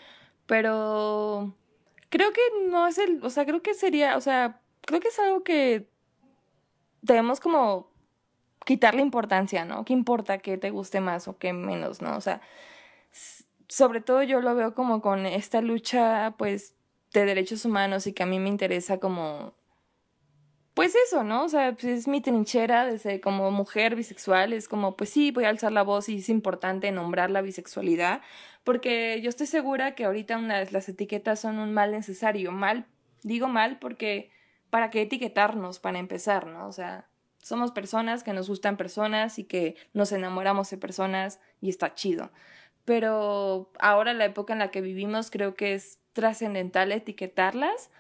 Pero 0.45 1.55
creo 2.11 2.31
que 2.35 2.43
no 2.69 2.87
es 2.87 2.99
el, 2.99 3.25
o 3.25 3.31
sea, 3.31 3.47
creo 3.47 3.63
que 3.63 3.73
sería, 3.73 4.19
o 4.19 4.21
sea, 4.21 4.61
creo 4.83 5.01
que 5.01 5.09
es 5.09 5.19
algo 5.19 5.45
que 5.45 5.89
debemos 7.01 7.41
como 7.41 7.91
quitarle 8.67 9.01
importancia, 9.01 9.65
¿no? 9.65 9.87
¿Qué 9.87 9.95
importa 9.95 10.39
que 10.39 10.59
te 10.59 10.69
guste 10.69 11.01
más 11.01 11.27
o 11.27 11.39
qué 11.39 11.55
menos, 11.55 12.03
¿no? 12.03 12.19
O 12.19 12.21
sea, 12.21 12.43
sobre 13.69 14.03
todo 14.03 14.23
yo 14.23 14.43
lo 14.43 14.55
veo 14.55 14.75
como 14.75 15.01
con 15.01 15.25
esta 15.25 15.63
lucha, 15.63 16.35
pues, 16.37 16.75
de 17.13 17.25
derechos 17.25 17.65
humanos 17.65 18.07
y 18.07 18.13
que 18.13 18.23
a 18.23 18.27
mí 18.27 18.39
me 18.39 18.49
interesa 18.49 18.99
como, 18.99 19.55
pues 20.75 20.95
eso, 20.95 21.23
¿no? 21.23 21.45
O 21.45 21.49
sea, 21.49 21.73
pues 21.73 21.85
es 21.85 22.09
mi 22.09 22.21
trinchera 22.21 22.87
desde 22.87 23.21
como 23.21 23.51
mujer 23.51 23.95
bisexual, 23.95 24.53
es 24.53 24.69
como, 24.69 24.97
pues 24.97 25.11
sí, 25.11 25.31
voy 25.31 25.45
a 25.45 25.51
alzar 25.51 25.73
la 25.73 25.83
voz 25.83 26.09
y 26.09 26.19
es 26.19 26.29
importante 26.29 26.91
nombrar 26.93 27.31
la 27.31 27.43
bisexualidad, 27.43 28.23
porque 28.65 29.21
yo 29.23 29.29
estoy 29.29 29.47
segura 29.47 29.95
que 29.95 30.05
ahorita 30.05 30.39
las 30.39 30.89
etiquetas 30.89 31.41
son 31.41 31.59
un 31.59 31.75
mal 31.75 31.93
necesario, 31.93 32.53
mal, 32.53 32.87
digo 33.23 33.49
mal 33.49 33.79
porque, 33.79 34.31
¿para 34.71 34.91
qué 34.91 35.03
etiquetarnos 35.03 35.79
para 35.79 35.99
empezar, 35.99 36.47
¿no? 36.47 36.67
O 36.67 36.73
sea, 36.73 37.09
somos 37.43 37.73
personas 37.73 38.23
que 38.23 38.33
nos 38.33 38.49
gustan 38.49 38.77
personas 38.77 39.39
y 39.39 39.45
que 39.45 39.77
nos 39.93 40.13
enamoramos 40.13 40.71
de 40.71 40.79
personas 40.79 41.41
y 41.61 41.69
está 41.69 41.95
chido. 41.95 42.31
Pero 42.85 43.71
ahora 43.79 44.15
la 44.15 44.25
época 44.25 44.53
en 44.53 44.61
la 44.61 44.71
que 44.71 44.81
vivimos 44.81 45.31
creo 45.31 45.55
que 45.55 45.75
es 45.75 45.99
trascendental 46.13 46.93
etiquetarlas 46.93 47.91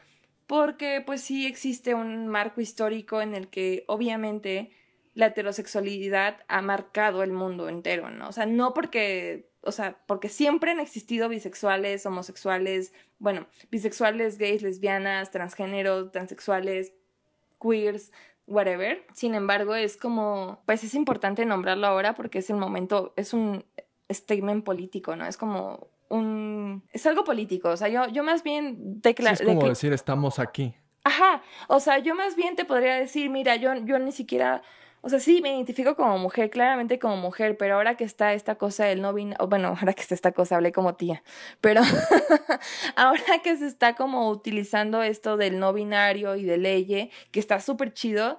porque 0.47 1.03
pues 1.05 1.23
sí 1.23 1.47
existe 1.47 1.95
un 1.95 2.29
marco 2.29 2.61
histórico 2.61 3.23
en 3.23 3.35
el 3.35 3.49
que 3.49 3.85
obviamente 3.87 4.71
la 5.15 5.27
heterosexualidad 5.27 6.39
ha 6.49 6.63
marcado 6.63 7.23
el 7.23 7.33
mundo 7.33 7.69
entero, 7.69 8.11
¿no? 8.11 8.29
O 8.29 8.33
sea, 8.33 8.47
no 8.47 8.75
porque, 8.75 9.51
o 9.63 9.73
sea, 9.73 9.99
porque 10.07 10.29
siempre 10.29 10.71
han 10.71 10.81
existido 10.81 11.29
bisexuales, 11.29 12.07
homosexuales, 12.07 12.93
bueno, 13.19 13.47
bisexuales, 13.71 14.39
gays, 14.39 14.63
lesbianas, 14.63 15.31
transgéneros, 15.31 16.13
transexuales, 16.13 16.93
queers, 17.61 18.11
whatever. 18.47 19.05
Sin 19.13 19.35
embargo, 19.35 19.75
es 19.75 19.97
como, 19.97 20.63
pues 20.67 20.83
es 20.85 20.95
importante 20.95 21.45
nombrarlo 21.45 21.87
ahora 21.87 22.15
porque 22.15 22.39
es 22.39 22.51
el 22.51 22.57
momento, 22.57 23.13
es 23.17 23.33
un 23.33 23.65
statement 24.11 24.65
político, 24.65 25.15
¿no? 25.17 25.27
Es 25.27 25.37
como 25.37 25.89
un... 26.13 26.83
Es 26.93 27.07
algo 27.07 27.25
político, 27.25 27.71
o 27.71 27.77
sea, 27.77 27.89
yo, 27.89 28.07
yo 28.09 28.23
más 28.23 28.43
bien 28.43 29.01
declaro... 29.01 29.35
es 29.35 29.43
como 29.43 29.69
decir, 29.69 29.93
estamos 29.93 30.39
aquí. 30.39 30.75
Ajá, 31.05 31.43
o 31.69 31.81
sea, 31.81 31.99
yo 31.99 32.15
más 32.15 32.37
bien 32.37 32.55
te 32.55 32.65
podría 32.65 32.95
decir, 32.95 33.31
mira, 33.31 33.57
yo, 33.57 33.75
yo 33.85 33.99
ni 33.99 34.13
siquiera... 34.13 34.63
O 35.05 35.09
sea, 35.09 35.19
sí, 35.19 35.41
me 35.43 35.53
identifico 35.53 35.97
como 35.97 36.17
mujer, 36.19 36.49
claramente 36.49 37.01
como 37.01 37.17
mujer, 37.17 37.57
pero 37.57 37.75
ahora 37.75 37.97
que 37.97 38.05
está 38.05 38.35
esta 38.35 38.55
cosa 38.55 38.85
del 38.85 39.03
no 39.03 39.13
binario, 39.13 39.49
bueno, 39.49 39.69
ahora 39.81 39.95
que 39.95 40.03
está 40.03 40.15
esta 40.15 40.33
cosa, 40.33 40.57
hablé 40.57 40.71
como 40.71 40.95
tía, 40.95 41.23
pero 41.61 41.81
ahora 42.97 43.39
que 43.43 43.57
se 43.57 43.67
está 43.67 43.97
como 43.97 44.29
utilizando 44.29 45.03
esto 45.03 45.37
del 45.37 45.59
no 45.59 45.73
binario 45.73 46.37
y 46.37 46.45
de 46.45 46.59
ley, 46.59 47.11
que 47.33 47.41
está 47.41 47.59
súper 47.59 47.93
chido, 47.93 48.39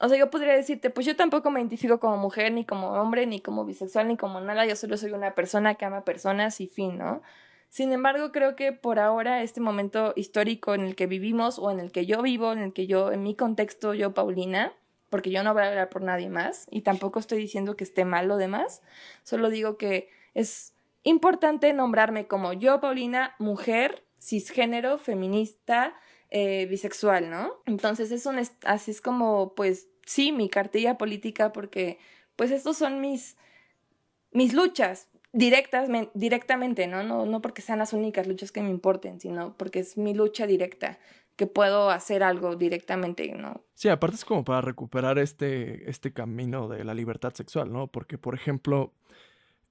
o 0.00 0.08
sea, 0.08 0.18
yo 0.18 0.30
podría 0.30 0.54
decirte, 0.54 0.90
pues 0.90 1.06
yo 1.06 1.16
tampoco 1.16 1.50
me 1.50 1.60
identifico 1.60 1.98
como 2.00 2.16
mujer, 2.16 2.52
ni 2.52 2.64
como 2.64 2.90
hombre, 2.92 3.26
ni 3.26 3.40
como 3.40 3.64
bisexual, 3.64 4.08
ni 4.08 4.16
como 4.16 4.40
nada, 4.40 4.66
yo 4.66 4.76
solo 4.76 4.96
soy 4.96 5.12
una 5.12 5.34
persona 5.34 5.76
que 5.76 5.84
ama 5.84 6.04
personas 6.04 6.60
y 6.60 6.66
fin, 6.66 6.98
¿no? 6.98 7.22
Sin 7.68 7.92
embargo, 7.92 8.30
creo 8.30 8.56
que 8.56 8.72
por 8.72 8.98
ahora, 8.98 9.42
este 9.42 9.60
momento 9.60 10.12
histórico 10.16 10.74
en 10.74 10.82
el 10.82 10.96
que 10.96 11.06
vivimos, 11.06 11.58
o 11.58 11.70
en 11.70 11.80
el 11.80 11.92
que 11.92 12.06
yo 12.06 12.22
vivo, 12.22 12.52
en 12.52 12.58
el 12.58 12.72
que 12.72 12.86
yo, 12.86 13.10
en 13.10 13.22
mi 13.22 13.34
contexto, 13.34 13.94
yo, 13.94 14.12
Paulina, 14.12 14.72
porque 15.10 15.30
yo 15.30 15.42
no 15.42 15.54
voy 15.54 15.62
a 15.62 15.68
hablar 15.68 15.88
por 15.88 16.02
nadie 16.02 16.28
más, 16.28 16.66
y 16.70 16.82
tampoco 16.82 17.18
estoy 17.18 17.38
diciendo 17.38 17.76
que 17.76 17.84
esté 17.84 18.04
mal 18.04 18.28
lo 18.28 18.36
demás, 18.36 18.82
solo 19.22 19.50
digo 19.50 19.76
que 19.78 20.10
es 20.34 20.74
importante 21.04 21.72
nombrarme 21.72 22.26
como 22.26 22.52
yo, 22.52 22.80
Paulina, 22.80 23.34
mujer, 23.38 24.04
cisgénero, 24.20 24.98
feminista, 24.98 25.94
eh, 26.30 26.66
bisexual, 26.66 27.30
¿no? 27.30 27.52
Entonces 27.66 28.10
es 28.10 28.26
un, 28.26 28.40
así 28.64 28.90
es 28.90 29.00
como, 29.00 29.54
pues, 29.54 29.88
sí, 30.04 30.32
mi 30.32 30.48
cartilla 30.48 30.98
política, 30.98 31.52
porque, 31.52 31.98
pues, 32.36 32.50
estos 32.50 32.76
son 32.76 33.00
mis, 33.00 33.36
mis 34.32 34.52
luchas 34.52 35.08
directas, 35.32 35.88
directamente, 36.14 36.86
¿no? 36.86 37.02
¿no? 37.02 37.26
No 37.26 37.42
porque 37.42 37.62
sean 37.62 37.78
las 37.78 37.92
únicas 37.92 38.26
luchas 38.26 38.52
que 38.52 38.62
me 38.62 38.70
importen, 38.70 39.20
sino 39.20 39.56
porque 39.56 39.80
es 39.80 39.96
mi 39.98 40.14
lucha 40.14 40.46
directa, 40.46 40.98
que 41.36 41.46
puedo 41.46 41.90
hacer 41.90 42.22
algo 42.22 42.56
directamente, 42.56 43.30
¿no? 43.32 43.62
Sí, 43.74 43.88
aparte 43.88 44.16
es 44.16 44.24
como 44.24 44.44
para 44.44 44.62
recuperar 44.62 45.18
este, 45.18 45.88
este 45.90 46.12
camino 46.12 46.68
de 46.68 46.82
la 46.84 46.94
libertad 46.94 47.34
sexual, 47.34 47.70
¿no? 47.70 47.88
Porque, 47.88 48.16
por 48.16 48.34
ejemplo, 48.34 48.94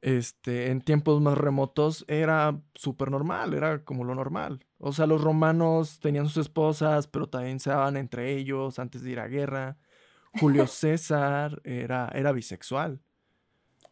este, 0.05 0.69
en 0.69 0.81
tiempos 0.81 1.19
más 1.19 1.35
remotos 1.35 2.05
era 2.07 2.61
súper 2.75 3.09
normal, 3.09 3.55
era 3.55 3.83
como 3.83 4.03
lo 4.03 4.13
normal. 4.13 4.63
O 4.77 4.93
sea, 4.93 5.07
los 5.07 5.19
romanos 5.19 5.99
tenían 5.99 6.27
sus 6.27 6.37
esposas, 6.37 7.07
pero 7.07 7.27
también 7.27 7.59
se 7.59 7.71
daban 7.71 7.97
entre 7.97 8.37
ellos 8.37 8.77
antes 8.77 9.01
de 9.01 9.09
ir 9.09 9.19
a 9.19 9.27
guerra. 9.27 9.77
Julio 10.39 10.67
César 10.67 11.59
era, 11.63 12.11
era 12.13 12.31
bisexual. 12.33 13.01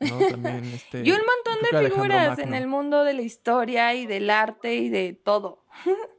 ¿no? 0.01 0.19
También, 0.19 0.65
este, 0.65 0.99
y 1.03 1.11
un 1.11 1.17
montón 1.17 1.81
de 1.81 1.89
figuras 1.89 2.37
en 2.37 2.53
el 2.53 2.67
mundo 2.67 3.03
de 3.03 3.13
la 3.13 3.21
historia 3.23 3.95
y 3.95 4.05
del 4.05 4.29
arte 4.29 4.75
y 4.75 4.89
de 4.89 5.13
todo. 5.13 5.65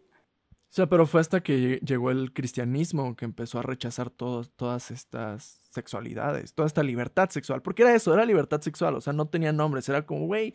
O 0.75 0.77
sea, 0.77 0.87
pero 0.89 1.07
fue 1.07 1.21
hasta 1.21 1.41
que 1.41 1.79
llegó 1.87 2.11
el 2.11 2.33
cristianismo 2.33 3.15
que 3.15 3.25
empezó 3.25 3.61
a 3.61 3.63
rechazar 3.63 4.11
todas 4.11 4.91
estas 4.91 5.61
sexualidades, 5.71 6.53
toda 6.53 6.67
esta 6.67 6.83
libertad 6.83 7.31
sexual. 7.31 7.63
Porque 7.63 7.83
era 7.83 7.95
eso, 7.95 8.13
era 8.13 8.25
libertad 8.25 8.61
sexual. 8.61 8.97
O 8.97 9.01
sea, 9.01 9.13
no 9.13 9.29
tenía 9.29 9.53
nombres. 9.53 9.89
Era 9.89 10.05
como, 10.05 10.27
güey, 10.27 10.53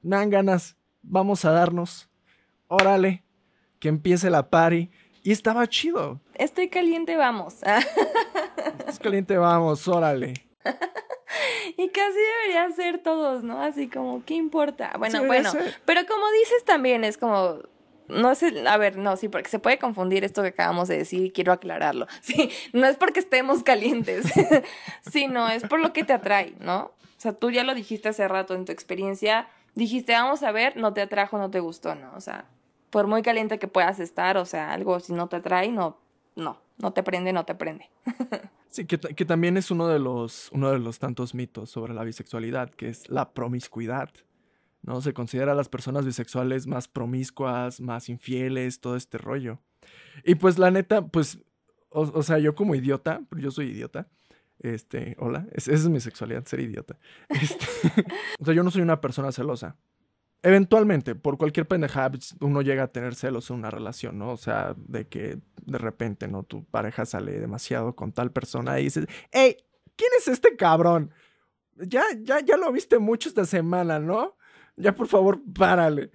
dan 0.00 0.30
ganas, 0.30 0.78
vamos 1.02 1.44
a 1.44 1.50
darnos. 1.50 2.08
Órale, 2.68 3.22
que 3.80 3.88
empiece 3.88 4.30
la 4.30 4.48
party. 4.48 4.88
Y 5.22 5.32
estaba 5.32 5.66
chido. 5.66 6.22
Estoy 6.32 6.70
caliente, 6.70 7.14
vamos. 7.16 7.56
Estoy 8.86 9.02
caliente, 9.02 9.36
vamos, 9.36 9.86
órale. 9.88 10.32
y 11.76 11.88
casi 11.90 12.18
deberían 12.18 12.72
ser 12.74 13.02
todos, 13.02 13.44
¿no? 13.44 13.60
Así 13.60 13.88
como, 13.88 14.24
¿qué 14.24 14.36
importa? 14.36 14.94
Bueno, 14.98 15.26
bueno. 15.26 15.52
Pero 15.84 16.06
como 16.06 16.24
dices 16.30 16.64
también, 16.64 17.04
es 17.04 17.18
como 17.18 17.58
no 18.08 18.30
es 18.30 18.42
a 18.42 18.76
ver, 18.76 18.96
no, 18.96 19.16
sí, 19.16 19.28
porque 19.28 19.48
se 19.48 19.58
puede 19.58 19.78
confundir 19.78 20.24
esto 20.24 20.42
que 20.42 20.48
acabamos 20.48 20.88
de 20.88 20.98
decir 20.98 21.24
y 21.24 21.30
quiero 21.30 21.52
aclararlo. 21.52 22.06
Sí, 22.20 22.50
no 22.72 22.86
es 22.86 22.96
porque 22.96 23.20
estemos 23.20 23.62
calientes, 23.62 24.26
sino 25.10 25.48
es 25.48 25.64
por 25.64 25.80
lo 25.80 25.92
que 25.92 26.04
te 26.04 26.12
atrae, 26.12 26.54
¿no? 26.60 26.92
O 27.16 27.20
sea, 27.20 27.32
tú 27.32 27.50
ya 27.50 27.64
lo 27.64 27.74
dijiste 27.74 28.08
hace 28.08 28.28
rato 28.28 28.54
en 28.54 28.64
tu 28.64 28.72
experiencia, 28.72 29.48
dijiste, 29.74 30.12
vamos 30.12 30.42
a 30.42 30.52
ver, 30.52 30.76
no 30.76 30.92
te 30.92 31.00
atrajo, 31.00 31.38
no 31.38 31.50
te 31.50 31.60
gustó, 31.60 31.94
¿no? 31.94 32.12
O 32.14 32.20
sea, 32.20 32.46
por 32.90 33.06
muy 33.06 33.22
caliente 33.22 33.58
que 33.58 33.68
puedas 33.68 34.00
estar, 34.00 34.36
o 34.36 34.44
sea, 34.44 34.72
algo 34.72 35.00
si 35.00 35.12
no 35.12 35.28
te 35.28 35.36
atrae, 35.36 35.70
no, 35.70 35.98
no, 36.36 36.60
no 36.78 36.92
te 36.92 37.02
prende, 37.02 37.32
no 37.32 37.44
te 37.44 37.54
prende. 37.54 37.88
Sí, 38.70 38.84
que, 38.84 38.98
que, 38.98 39.24
también 39.24 39.56
es 39.56 39.70
uno 39.70 39.88
de, 39.88 39.98
los, 39.98 40.50
uno 40.52 40.70
de 40.70 40.78
los 40.78 40.98
tantos 40.98 41.34
mitos 41.34 41.70
sobre 41.70 41.94
la 41.94 42.04
bisexualidad, 42.04 42.68
que 42.68 42.90
es 42.90 43.08
la 43.08 43.30
promiscuidad. 43.30 44.10
¿No? 44.88 45.02
Se 45.02 45.12
considera 45.12 45.52
a 45.52 45.54
las 45.54 45.68
personas 45.68 46.06
bisexuales 46.06 46.66
más 46.66 46.88
promiscuas, 46.88 47.80
más 47.80 48.08
infieles, 48.08 48.80
todo 48.80 48.96
este 48.96 49.18
rollo. 49.18 49.60
Y 50.24 50.34
pues 50.36 50.58
la 50.58 50.70
neta, 50.70 51.06
pues, 51.06 51.38
o, 51.90 52.22
sea, 52.22 52.38
yo 52.38 52.54
como 52.54 52.74
idiota, 52.74 53.20
yo 53.36 53.50
soy 53.50 53.66
idiota, 53.66 54.08
este, 54.60 55.14
hola, 55.20 55.46
esa 55.52 55.72
es 55.72 55.88
mi 55.88 56.00
sexualidad, 56.00 56.44
ser 56.46 56.60
idiota. 56.60 56.98
Este, 57.28 57.66
o 58.40 58.44
sea, 58.44 58.54
yo 58.54 58.62
no 58.62 58.70
soy 58.70 58.82
una 58.82 59.00
persona 59.00 59.30
celosa. 59.30 59.76
Eventualmente, 60.42 61.14
por 61.14 61.36
cualquier 61.36 61.68
pendejada, 61.68 62.12
pues, 62.12 62.34
uno 62.40 62.62
llega 62.62 62.84
a 62.84 62.92
tener 62.92 63.14
celos 63.14 63.50
en 63.50 63.56
una 63.56 63.70
relación, 63.70 64.18
¿no? 64.18 64.30
O 64.32 64.36
sea, 64.36 64.74
de 64.76 65.06
que 65.06 65.38
de 65.66 65.78
repente, 65.78 66.28
¿no? 66.28 66.44
Tu 66.44 66.64
pareja 66.64 67.04
sale 67.04 67.38
demasiado 67.38 67.94
con 67.94 68.12
tal 68.12 68.32
persona 68.32 68.80
y 68.80 68.84
dices, 68.84 69.06
hey, 69.32 69.56
¿quién 69.96 70.10
es 70.18 70.28
este 70.28 70.56
cabrón? 70.56 71.12
Ya, 71.76 72.04
ya, 72.20 72.40
ya 72.40 72.56
lo 72.56 72.72
viste 72.72 72.98
mucho 72.98 73.28
esta 73.28 73.44
semana, 73.44 73.98
¿no? 73.98 74.37
Ya 74.78 74.94
por 74.94 75.06
favor, 75.08 75.40
párale. 75.56 76.10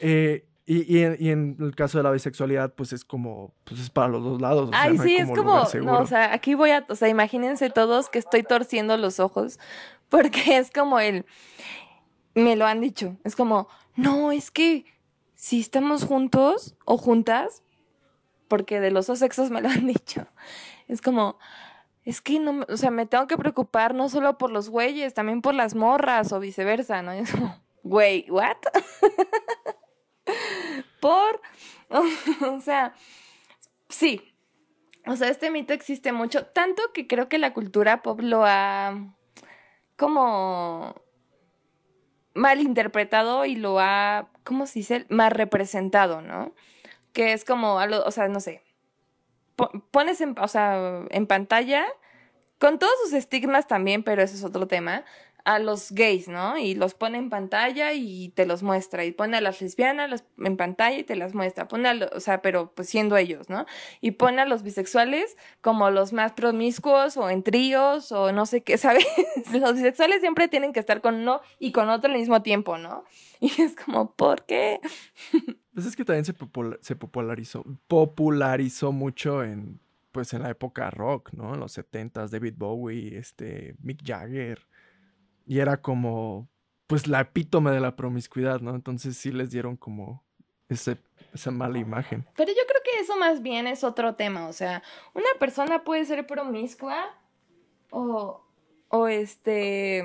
Eh, 0.00 0.46
Y, 0.66 0.98
y, 0.98 1.02
en, 1.02 1.16
y 1.18 1.30
en 1.30 1.56
el 1.58 1.74
caso 1.74 1.98
de 1.98 2.04
la 2.04 2.12
bisexualidad, 2.12 2.74
pues 2.74 2.92
es 2.92 3.04
como, 3.04 3.52
pues 3.64 3.80
es 3.80 3.90
para 3.90 4.06
los 4.06 4.22
dos 4.22 4.40
lados. 4.40 4.68
o 4.68 4.72
sea, 4.72 4.82
Ay, 4.82 4.96
no 4.98 5.02
sí, 5.02 5.16
es 5.16 5.28
como, 5.28 5.64
no, 5.82 5.98
o 5.98 6.06
sea, 6.06 6.32
aquí 6.32 6.54
voy 6.54 6.70
a, 6.70 6.86
o 6.88 6.94
sea, 6.94 7.08
imagínense 7.08 7.70
todos 7.70 8.08
que 8.08 8.20
estoy 8.20 8.44
torciendo 8.44 8.96
los 8.96 9.18
ojos, 9.18 9.58
porque 10.08 10.58
es 10.58 10.70
como 10.70 11.00
el, 11.00 11.26
me 12.36 12.54
lo 12.54 12.66
han 12.66 12.80
dicho, 12.80 13.16
es 13.24 13.34
como, 13.34 13.66
no, 13.96 14.30
es 14.30 14.52
que 14.52 14.84
si 15.34 15.58
estamos 15.58 16.04
juntos 16.04 16.76
o 16.84 16.96
juntas, 16.98 17.64
porque 18.46 18.78
de 18.78 18.92
los 18.92 19.08
dos 19.08 19.18
sexos 19.18 19.50
me 19.50 19.62
lo 19.62 19.68
han 19.70 19.86
dicho, 19.88 20.28
es 20.86 21.00
como, 21.02 21.36
es 22.04 22.20
que 22.20 22.38
no, 22.38 22.64
o 22.68 22.76
sea, 22.76 22.92
me 22.92 23.06
tengo 23.06 23.26
que 23.26 23.36
preocupar 23.36 23.92
no 23.92 24.08
solo 24.08 24.38
por 24.38 24.52
los 24.52 24.68
güeyes, 24.70 25.14
también 25.14 25.42
por 25.42 25.54
las 25.54 25.74
morras 25.74 26.32
o 26.32 26.38
viceversa, 26.38 27.02
¿no? 27.02 27.12
Y 27.12 27.18
es 27.24 27.32
como, 27.32 27.56
güey, 27.82 28.26
¿what? 28.30 28.56
por, 31.00 31.40
o 31.88 32.60
sea, 32.60 32.94
sí, 33.88 34.34
o 35.06 35.16
sea, 35.16 35.28
este 35.28 35.50
mito 35.50 35.72
existe 35.72 36.12
mucho, 36.12 36.46
tanto 36.46 36.82
que 36.92 37.06
creo 37.06 37.28
que 37.28 37.38
la 37.38 37.52
cultura 37.52 38.02
pop 38.02 38.20
lo 38.20 38.44
ha 38.44 38.94
como 39.96 40.94
malinterpretado 42.34 43.44
y 43.44 43.56
lo 43.56 43.80
ha, 43.80 44.30
¿cómo 44.44 44.66
se 44.66 44.80
dice? 44.80 45.06
Mal 45.08 45.30
representado, 45.32 46.22
¿no? 46.22 46.54
Que 47.12 47.32
es 47.32 47.44
como, 47.44 47.76
o 47.76 48.10
sea, 48.10 48.28
no 48.28 48.40
sé, 48.40 48.62
po- 49.56 49.70
pones 49.90 50.20
en, 50.20 50.36
o 50.38 50.48
sea, 50.48 51.04
en 51.10 51.26
pantalla, 51.26 51.86
con 52.58 52.78
todos 52.78 52.92
sus 53.04 53.14
estigmas 53.14 53.66
también, 53.66 54.04
pero 54.04 54.22
ese 54.22 54.36
es 54.36 54.44
otro 54.44 54.68
tema, 54.68 55.04
a 55.44 55.58
los 55.58 55.92
gays, 55.92 56.28
¿no? 56.28 56.56
Y 56.58 56.74
los 56.74 56.94
pone 56.94 57.18
en 57.18 57.30
pantalla 57.30 57.92
y 57.92 58.28
te 58.30 58.46
los 58.46 58.62
muestra. 58.62 59.04
Y 59.04 59.12
pone 59.12 59.36
a 59.36 59.40
las 59.40 59.60
lesbianas 59.60 60.10
las- 60.10 60.24
en 60.38 60.56
pantalla 60.56 60.98
y 60.98 61.04
te 61.04 61.16
las 61.16 61.34
muestra. 61.34 61.68
Pone 61.68 61.88
a 61.88 61.94
lo- 61.94 62.08
o 62.14 62.20
sea, 62.20 62.42
pero 62.42 62.72
pues 62.74 62.88
siendo 62.88 63.16
ellos, 63.16 63.48
¿no? 63.48 63.66
Y 64.00 64.12
pone 64.12 64.40
a 64.42 64.46
los 64.46 64.62
bisexuales 64.62 65.36
como 65.60 65.90
los 65.90 66.12
más 66.12 66.32
promiscuos 66.32 67.16
o 67.16 67.30
en 67.30 67.42
tríos 67.42 68.12
o 68.12 68.32
no 68.32 68.46
sé 68.46 68.62
qué, 68.62 68.76
¿sabes? 68.78 69.06
los 69.52 69.74
bisexuales 69.74 70.20
siempre 70.20 70.48
tienen 70.48 70.72
que 70.72 70.80
estar 70.80 71.00
con 71.00 71.14
uno 71.16 71.40
y 71.58 71.72
con 71.72 71.88
otro 71.90 72.10
al 72.10 72.18
mismo 72.18 72.42
tiempo, 72.42 72.78
¿no? 72.78 73.04
Y 73.40 73.50
es 73.62 73.74
como, 73.74 74.14
¿por 74.14 74.44
qué? 74.44 74.80
Pues 75.72 75.86
es 75.86 75.96
que 75.96 76.04
también 76.04 76.24
se, 76.26 76.34
se 76.82 76.96
popularizó, 76.96 77.64
popularizó 77.88 78.92
mucho 78.92 79.42
en, 79.42 79.80
pues 80.12 80.32
en 80.34 80.42
la 80.42 80.50
época 80.50 80.90
rock, 80.90 81.32
¿no? 81.32 81.54
En 81.54 81.60
los 81.60 81.72
70s, 81.78 82.28
David 82.30 82.54
Bowie, 82.56 83.16
este, 83.16 83.76
Mick 83.80 84.02
Jagger. 84.04 84.66
Y 85.50 85.58
era 85.58 85.82
como, 85.82 86.48
pues 86.86 87.08
la 87.08 87.22
epítome 87.22 87.72
de 87.72 87.80
la 87.80 87.96
promiscuidad, 87.96 88.60
¿no? 88.60 88.72
Entonces 88.72 89.16
sí 89.16 89.32
les 89.32 89.50
dieron 89.50 89.76
como 89.76 90.22
ese, 90.68 90.96
esa 91.34 91.50
mala 91.50 91.80
imagen. 91.80 92.24
Pero 92.36 92.52
yo 92.52 92.62
creo 92.68 92.80
que 92.84 93.00
eso 93.02 93.16
más 93.16 93.42
bien 93.42 93.66
es 93.66 93.82
otro 93.82 94.14
tema. 94.14 94.46
O 94.46 94.52
sea, 94.52 94.80
una 95.12 95.26
persona 95.40 95.82
puede 95.82 96.04
ser 96.04 96.24
promiscua 96.24 97.12
o, 97.90 98.44
o 98.90 99.08
este, 99.08 100.04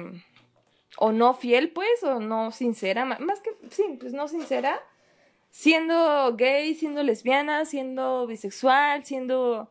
o 0.98 1.12
no 1.12 1.36
fiel, 1.36 1.70
pues, 1.70 2.02
o 2.02 2.20
no 2.20 2.50
sincera. 2.52 3.06
Más 3.06 3.40
que, 3.42 3.52
sí, 3.70 3.98
pues 4.00 4.14
no 4.14 4.28
sincera. 4.28 4.82
Siendo 5.52 6.36
gay, 6.36 6.74
siendo 6.74 7.04
lesbiana, 7.04 7.66
siendo 7.66 8.26
bisexual, 8.26 9.06
siendo 9.06 9.70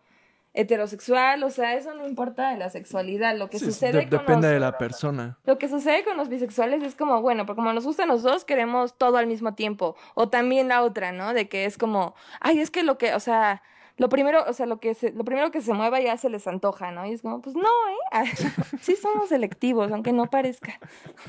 heterosexual. 0.54 1.42
O 1.42 1.50
sea, 1.50 1.74
eso 1.74 1.92
no 1.94 2.06
importa 2.06 2.50
de 2.50 2.56
la 2.56 2.70
sexualidad. 2.70 3.36
Lo 3.36 3.50
que 3.50 3.58
Sí, 3.58 3.66
sucede 3.66 3.92
de- 3.92 4.08
con 4.08 4.20
depende 4.20 4.46
los- 4.48 4.54
de 4.54 4.60
la 4.60 4.78
persona. 4.78 5.38
lo 5.44 5.58
que 5.58 5.68
sucede 5.68 6.04
con 6.04 6.16
los 6.16 6.28
bisexuales 6.28 6.82
es 6.82 6.94
como, 6.94 7.20
bueno, 7.20 7.44
porque 7.44 7.56
como 7.56 7.72
nos 7.72 7.84
gustan 7.84 8.08
los 8.08 8.22
dos, 8.22 8.44
queremos 8.44 8.96
todo 8.96 9.16
al 9.18 9.26
mismo 9.26 9.54
tiempo. 9.54 9.96
O 10.14 10.28
también 10.28 10.68
la 10.68 10.82
otra, 10.82 11.12
¿no? 11.12 11.34
De 11.34 11.48
que 11.48 11.64
es 11.66 11.76
como, 11.76 12.14
ay, 12.40 12.60
es 12.60 12.70
que 12.70 12.82
lo 12.82 12.96
que, 12.98 13.14
o 13.14 13.20
sea, 13.20 13.62
lo 13.96 14.08
primero, 14.08 14.42
o 14.48 14.52
sea, 14.52 14.66
lo 14.66 14.80
que 14.80 14.94
se, 14.94 15.12
lo 15.12 15.24
primero 15.24 15.50
que 15.52 15.60
se 15.60 15.72
mueva 15.72 16.00
ya 16.00 16.16
se 16.16 16.28
les 16.28 16.46
antoja, 16.48 16.90
¿no? 16.90 17.06
Y 17.06 17.12
es 17.12 17.22
como, 17.22 17.40
pues 17.40 17.54
no, 17.54 17.62
¿eh? 17.62 18.24
sí 18.80 18.96
somos 18.96 19.28
selectivos, 19.28 19.92
aunque 19.92 20.12
no 20.12 20.26
parezca. 20.30 20.80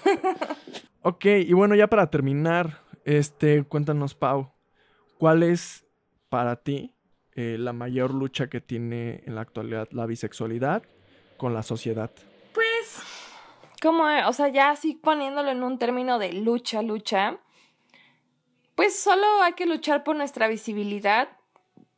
Ok, 1.02 1.26
y 1.26 1.54
bueno, 1.54 1.76
ya 1.76 1.86
para 1.88 2.10
terminar, 2.10 2.80
este, 3.04 3.64
cuéntanos, 3.64 4.16
Pau, 4.16 4.52
¿cuál 5.20 5.44
es 5.44 5.86
para 6.30 6.56
ti 6.56 6.95
eh, 7.36 7.58
la 7.60 7.74
mayor 7.74 8.14
lucha 8.14 8.48
que 8.48 8.62
tiene 8.62 9.22
en 9.26 9.36
la 9.36 9.42
actualidad 9.42 9.88
la 9.92 10.06
bisexualidad 10.06 10.84
con 11.38 11.54
la 11.54 11.64
sociedad? 11.64 12.12
Pues, 12.54 13.02
como, 13.82 14.10
eh, 14.10 14.24
o 14.26 14.34
sea, 14.34 14.48
ya 14.48 14.70
así 14.72 14.94
poniéndolo 14.96 15.50
en 15.52 15.64
un 15.64 15.78
término 15.78 16.18
de 16.20 16.34
lucha, 16.34 16.82
lucha, 16.82 17.38
pues 18.76 18.98
solo 19.00 19.26
hay 19.44 19.54
que 19.54 19.66
luchar 19.66 20.04
por 20.04 20.16
nuestra 20.16 20.48
visibilidad 20.48 21.30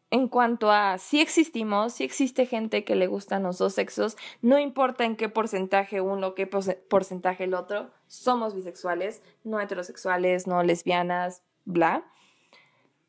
en 0.10 0.30
cuanto 0.30 0.72
a 0.72 0.98
si 1.00 1.20
existimos, 1.20 1.94
si 1.94 2.04
existe 2.06 2.46
gente 2.46 2.84
que 2.86 2.96
le 2.96 3.08
gustan 3.08 3.44
los 3.44 3.58
dos 3.58 3.74
sexos, 3.74 4.16
no 4.42 4.58
importa 4.58 5.04
en 5.04 5.18
qué 5.18 5.28
porcentaje 5.28 6.00
uno, 6.00 6.34
qué 6.34 6.50
porce- 6.50 6.80
porcentaje 6.88 7.44
el 7.44 7.54
otro, 7.54 7.92
somos 8.08 8.56
bisexuales, 8.56 9.22
no 9.44 9.60
heterosexuales, 9.60 10.48
no 10.48 10.64
lesbianas, 10.64 11.44
bla. 11.66 12.06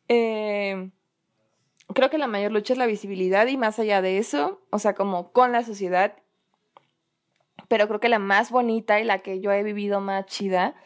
Eh, 0.08 0.90
creo 1.98 2.10
que 2.10 2.18
la 2.18 2.28
mayor 2.28 2.52
lucha 2.52 2.74
es 2.74 2.78
la 2.78 2.86
visibilidad 2.86 3.48
y 3.48 3.56
más 3.56 3.80
allá 3.80 4.00
de 4.00 4.18
eso, 4.18 4.60
o 4.70 4.78
sea, 4.78 4.94
como 4.94 5.32
con 5.32 5.50
la 5.50 5.64
sociedad 5.64 6.14
pero 7.66 7.88
creo 7.88 7.98
que 7.98 8.08
la 8.08 8.20
más 8.20 8.52
bonita 8.52 9.00
y 9.00 9.04
la 9.04 9.18
que 9.18 9.40
yo 9.40 9.50
he 9.50 9.64
vivido 9.64 10.00
más 10.00 10.26
chida 10.26 10.76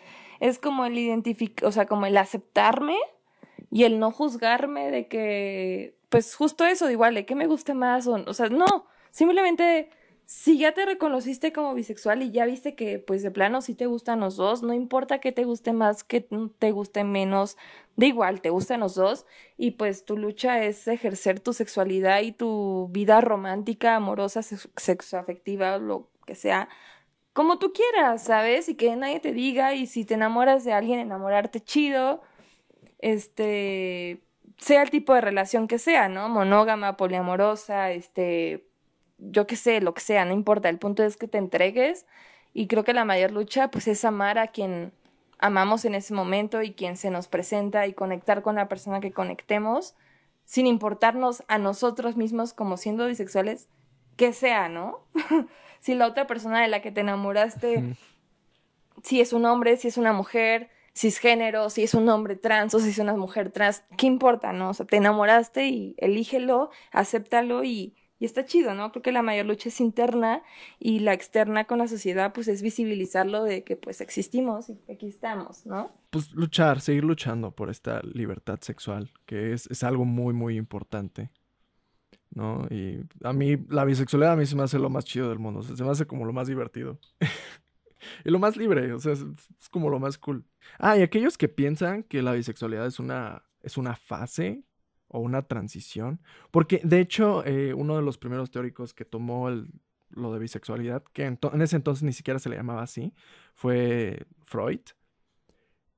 es 0.41 0.59
como 0.59 0.87
el 0.87 0.97
identificar, 0.97 1.69
o 1.69 1.71
sea, 1.71 1.85
como 1.85 2.07
el 2.07 2.17
aceptarme 2.17 2.97
y 3.71 3.85
el 3.85 4.01
no 4.01 4.11
juzgarme 4.11 4.91
de 4.91 5.07
que, 5.07 5.99
pues 6.09 6.35
justo 6.35 6.65
eso, 6.65 6.87
de 6.87 6.93
igual, 6.93 7.15
de 7.15 7.27
qué 7.27 7.35
me 7.35 7.47
gusta 7.47 7.75
más, 7.75 8.07
o, 8.07 8.15
o 8.27 8.33
sea, 8.33 8.49
no, 8.49 8.87
simplemente 9.11 9.91
si 10.35 10.57
ya 10.57 10.73
te 10.73 10.87
reconociste 10.87 11.53
como 11.53 11.75
bisexual 11.75 12.23
y 12.23 12.31
ya 12.31 12.47
viste 12.47 12.75
que, 12.75 12.99
pues 12.99 13.23
de 13.23 13.31
plano 13.31 13.61
sí 13.61 13.75
te 13.75 13.85
gustan 13.85 14.21
los 14.21 14.37
dos, 14.37 14.63
no 14.63 14.73
importa 14.73 15.19
que 15.19 15.31
te 15.31 15.45
guste 15.45 15.75
más, 15.75 16.05
que 16.05 16.27
te 16.59 16.71
guste 16.71 17.05
menos, 17.05 17.59
da 17.97 18.07
igual, 18.07 18.41
te 18.41 18.49
gustan 18.49 18.81
los 18.81 18.95
dos 18.95 19.27
y 19.59 19.73
pues 19.73 20.07
tu 20.07 20.17
lucha 20.17 20.65
es 20.65 20.89
ejercer 20.89 21.39
tu 21.39 21.53
sexualidad 21.53 22.23
y 22.23 22.33
tu 22.33 22.89
vida 22.91 23.21
romántica, 23.21 23.95
amorosa, 23.95 24.41
sex- 24.43 24.71
sexoafectiva, 24.75 25.77
lo 25.77 26.09
que 26.27 26.35
sea, 26.35 26.71
como 27.35 27.59
tú 27.59 27.75
quieras, 27.75 28.25
¿sabes? 28.25 28.71
Y 28.71 28.75
que 28.75 28.97
nadie 28.97 29.21
te 29.21 29.33
diga 29.35 29.75
y 29.75 29.87
si 29.87 30.07
te 30.07 30.15
enamoras 30.15 30.65
de 30.65 30.73
alguien, 30.73 30.99
enamorarte 30.99 31.61
chido, 31.61 32.23
este, 33.01 34.23
sea 34.57 34.81
el 34.83 34.89
tipo 34.91 35.13
de 35.13 35.21
relación 35.21 35.69
que 35.69 35.79
sea, 35.79 36.09
¿no? 36.09 36.31
Monógama, 36.31 36.97
poliamorosa, 36.97 37.91
este, 37.91 38.72
yo 39.31 39.47
qué 39.47 39.57
sé, 39.57 39.81
lo 39.81 39.95
que 39.95 40.01
sea, 40.01 40.25
no 40.25 40.33
importa, 40.33 40.69
el 40.69 40.79
punto 40.79 41.03
es 41.05 41.17
que 41.17 41.29
te 41.29 41.39
entregues 41.39 42.07
y 42.53 42.67
creo 42.67 42.85
que 42.85 42.93
la 42.93 43.05
mayor 43.05 43.31
lucha 43.31 43.71
pues 43.71 43.89
es 43.89 44.05
amar 44.05 44.39
a 44.39 44.49
quien 44.49 44.93
amamos 45.39 45.85
en 45.85 45.95
ese 45.95 46.15
momento 46.15 46.63
y 46.63 46.73
quien 46.73 46.97
se 46.97 47.11
nos 47.11 47.29
presenta 47.29 47.87
y 47.87 47.93
conectar 47.93 48.43
con 48.43 48.57
la 48.57 48.69
persona 48.69 49.01
que 49.01 49.13
conectemos 49.13 49.95
sin 50.45 50.67
importarnos 50.67 51.45
a 51.49 51.59
nosotros 51.59 52.17
mismos 52.17 52.53
como 52.53 52.77
siendo 52.77 53.07
bisexuales, 53.07 53.69
que 54.17 54.33
sea, 54.33 54.69
¿no? 54.69 55.01
si 55.81 55.95
la 55.95 56.07
otra 56.07 56.27
persona 56.27 56.61
de 56.61 56.69
la 56.69 56.83
que 56.83 56.91
te 56.91 57.01
enamoraste, 57.01 57.97
si 59.03 59.21
es 59.21 59.33
un 59.33 59.47
hombre, 59.47 59.77
si 59.77 59.89
es 59.89 59.97
una 59.97 60.13
mujer, 60.13 60.71
si 60.93 61.09
es 61.09 61.19
género, 61.19 61.71
si 61.71 61.85
es 61.85 61.95
un 61.95 62.09
hombre 62.09 62.37
trans 62.37 62.75
o 62.75 62.81
si 62.81 62.91
es 62.91 62.99
una 62.99 63.15
mujer 63.15 63.51
trans, 63.51 63.83
¿qué 63.97 64.07
importa, 64.07 64.53
no? 64.53 64.71
O 64.71 64.75
sea, 64.75 64.85
te 64.85 64.97
enamoraste 64.97 65.69
y 65.69 65.95
elígelo, 65.99 66.71
acéptalo 66.91 67.65
y, 67.65 67.95
y 68.23 68.25
está 68.25 68.45
chido, 68.45 68.73
¿no? 68.73 68.93
Creo 68.93 69.03
que 69.03 69.11
la 69.11 69.23
mayor 69.23 69.47
lucha 69.47 69.69
es 69.69 69.81
interna 69.81 70.45
y 70.79 71.01
la 71.01 71.13
externa 71.13 71.65
con 71.65 71.79
la 71.79 71.89
sociedad, 71.89 72.33
pues 72.33 72.47
es 72.47 72.63
visibilizarlo 72.63 73.43
de 73.43 73.65
que 73.65 73.75
pues 73.75 74.01
existimos 74.01 74.69
y 74.69 74.79
aquí 74.93 75.09
estamos, 75.09 75.67
¿no? 75.67 75.91
Pues 76.11 76.31
luchar, 76.33 76.81
seguir 76.81 77.03
luchando 77.03 77.51
por 77.51 77.69
esta 77.69 78.01
libertad 78.03 78.61
sexual, 78.61 79.11
que 79.27 79.53
es, 79.53 79.67
es 79.73 79.83
algo 79.83 80.05
muy, 80.05 80.35
muy 80.35 80.57
importante. 80.57 81.33
¿No? 82.31 82.65
Y 82.71 83.01
a 83.25 83.33
mí, 83.33 83.57
la 83.69 83.85
bisexualidad 83.85 84.35
a 84.35 84.37
mí 84.37 84.47
se 84.47 84.55
me 84.55 84.63
hace 84.63 84.79
lo 84.79 84.89
más 84.89 85.05
chido 85.05 85.29
del 85.29 85.41
mundo. 85.41 85.59
o 85.59 85.63
se 85.65 85.83
me 85.83 85.91
hace 85.91 86.07
como 86.07 86.25
lo 86.25 86.33
más 86.33 86.47
divertido. 86.47 87.01
y 88.25 88.31
lo 88.31 88.39
más 88.39 88.57
libre, 88.57 88.93
o 88.93 89.01
sea, 89.01 89.15
es, 89.15 89.27
es 89.61 89.69
como 89.69 89.91
lo 89.91 89.99
más 89.99 90.17
cool. 90.17 90.45
Ah, 90.79 90.97
y 90.97 91.03
aquellos 91.03 91.37
que 91.37 91.49
piensan 91.49 92.05
que 92.05 92.23
la 92.23 92.35
bisexualidad 92.35 92.87
es 92.87 93.01
una, 93.01 93.43
es 93.63 93.77
una 93.77 93.97
fase 93.97 94.63
o 95.13 95.21
una 95.21 95.43
transición. 95.43 96.21
Porque, 96.51 96.81
de 96.83 97.01
hecho, 97.01 97.45
eh, 97.47 97.73
uno 97.75 97.97
de 97.97 98.03
los 98.03 98.19
primeros 98.19 98.51
teóricos 98.51 98.93
que 98.95 99.05
tomó 99.05 99.49
el- 99.49 99.69
lo 100.11 100.33
de 100.33 100.41
bisexualidad, 100.41 101.03
que 101.13 101.25
en 101.25 101.39
ese 101.63 101.77
entonces 101.77 102.03
ni 102.03 102.13
siquiera 102.13 102.39
se 102.39 102.49
le 102.51 102.57
llamaba 102.57 102.83
así, 102.83 103.15
fue 103.55 104.27
Freud. 104.45 104.81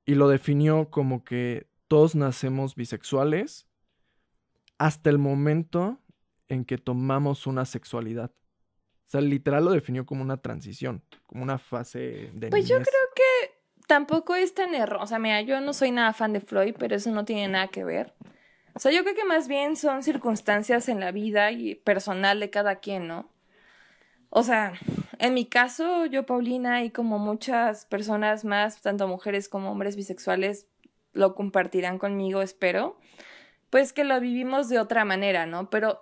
Y 0.06 0.14
lo 0.14 0.28
definió 0.28 0.90
como 0.90 1.24
que 1.24 1.66
todos 1.88 2.14
nacemos 2.14 2.74
bisexuales 2.74 3.66
hasta 4.78 5.10
el 5.10 5.18
momento 5.18 5.98
en 6.48 6.64
que 6.64 6.78
tomamos 6.78 7.46
una 7.46 7.64
sexualidad. 7.64 8.30
O 8.30 9.10
sea, 9.10 9.20
literal 9.20 9.64
lo 9.64 9.70
definió 9.72 10.06
como 10.06 10.22
una 10.22 10.36
transición, 10.38 11.02
como 11.26 11.42
una 11.42 11.58
fase 11.58 12.30
de 12.34 12.50
Pues 12.50 12.68
yo 12.68 12.76
creo 12.76 12.86
que 13.14 13.54
tampoco 13.86 14.34
es 14.34 14.54
tan 14.54 14.74
error. 14.74 15.00
O 15.02 15.06
sea, 15.06 15.18
mira, 15.18 15.40
yo 15.42 15.60
no 15.60 15.72
soy 15.72 15.90
nada 15.90 16.12
fan 16.12 16.32
de 16.32 16.40
Floyd, 16.40 16.74
pero 16.78 16.96
eso 16.96 17.10
no 17.10 17.24
tiene 17.24 17.48
nada 17.48 17.68
que 17.68 17.84
ver. 17.84 18.14
O 18.74 18.80
sea, 18.80 18.92
yo 18.92 19.02
creo 19.02 19.14
que 19.14 19.24
más 19.24 19.48
bien 19.48 19.76
son 19.76 20.02
circunstancias 20.02 20.88
en 20.88 21.00
la 21.00 21.12
vida 21.12 21.52
y 21.52 21.76
personal 21.76 22.40
de 22.40 22.50
cada 22.50 22.76
quien, 22.76 23.06
¿no? 23.06 23.28
O 24.30 24.42
sea, 24.42 24.72
en 25.20 25.32
mi 25.32 25.46
caso, 25.46 26.06
yo, 26.06 26.26
Paulina, 26.26 26.82
y 26.82 26.90
como 26.90 27.20
muchas 27.20 27.84
personas 27.86 28.44
más, 28.44 28.82
tanto 28.82 29.06
mujeres 29.06 29.48
como 29.48 29.70
hombres 29.70 29.94
bisexuales, 29.94 30.66
lo 31.12 31.36
compartirán 31.36 31.98
conmigo, 31.98 32.42
espero, 32.42 32.98
pues 33.70 33.92
que 33.92 34.02
lo 34.02 34.18
vivimos 34.18 34.68
de 34.68 34.80
otra 34.80 35.04
manera, 35.04 35.46
¿no? 35.46 35.70
Pero 35.70 36.00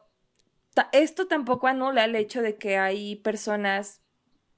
esto 0.93 1.27
tampoco 1.27 1.67
anula 1.67 2.07
el 2.07 2.17
hecho 2.17 2.41
de 2.41 2.57
que 2.57 2.79
hay 2.79 3.17
personas, 3.17 4.01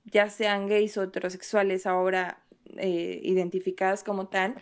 ya 0.04 0.28
sean 0.30 0.68
gays 0.68 0.96
o 0.96 1.02
heterosexuales, 1.02 1.86
ahora 1.86 2.44
eh, 2.76 3.20
identificadas 3.24 4.04
como 4.04 4.28
tal, 4.28 4.54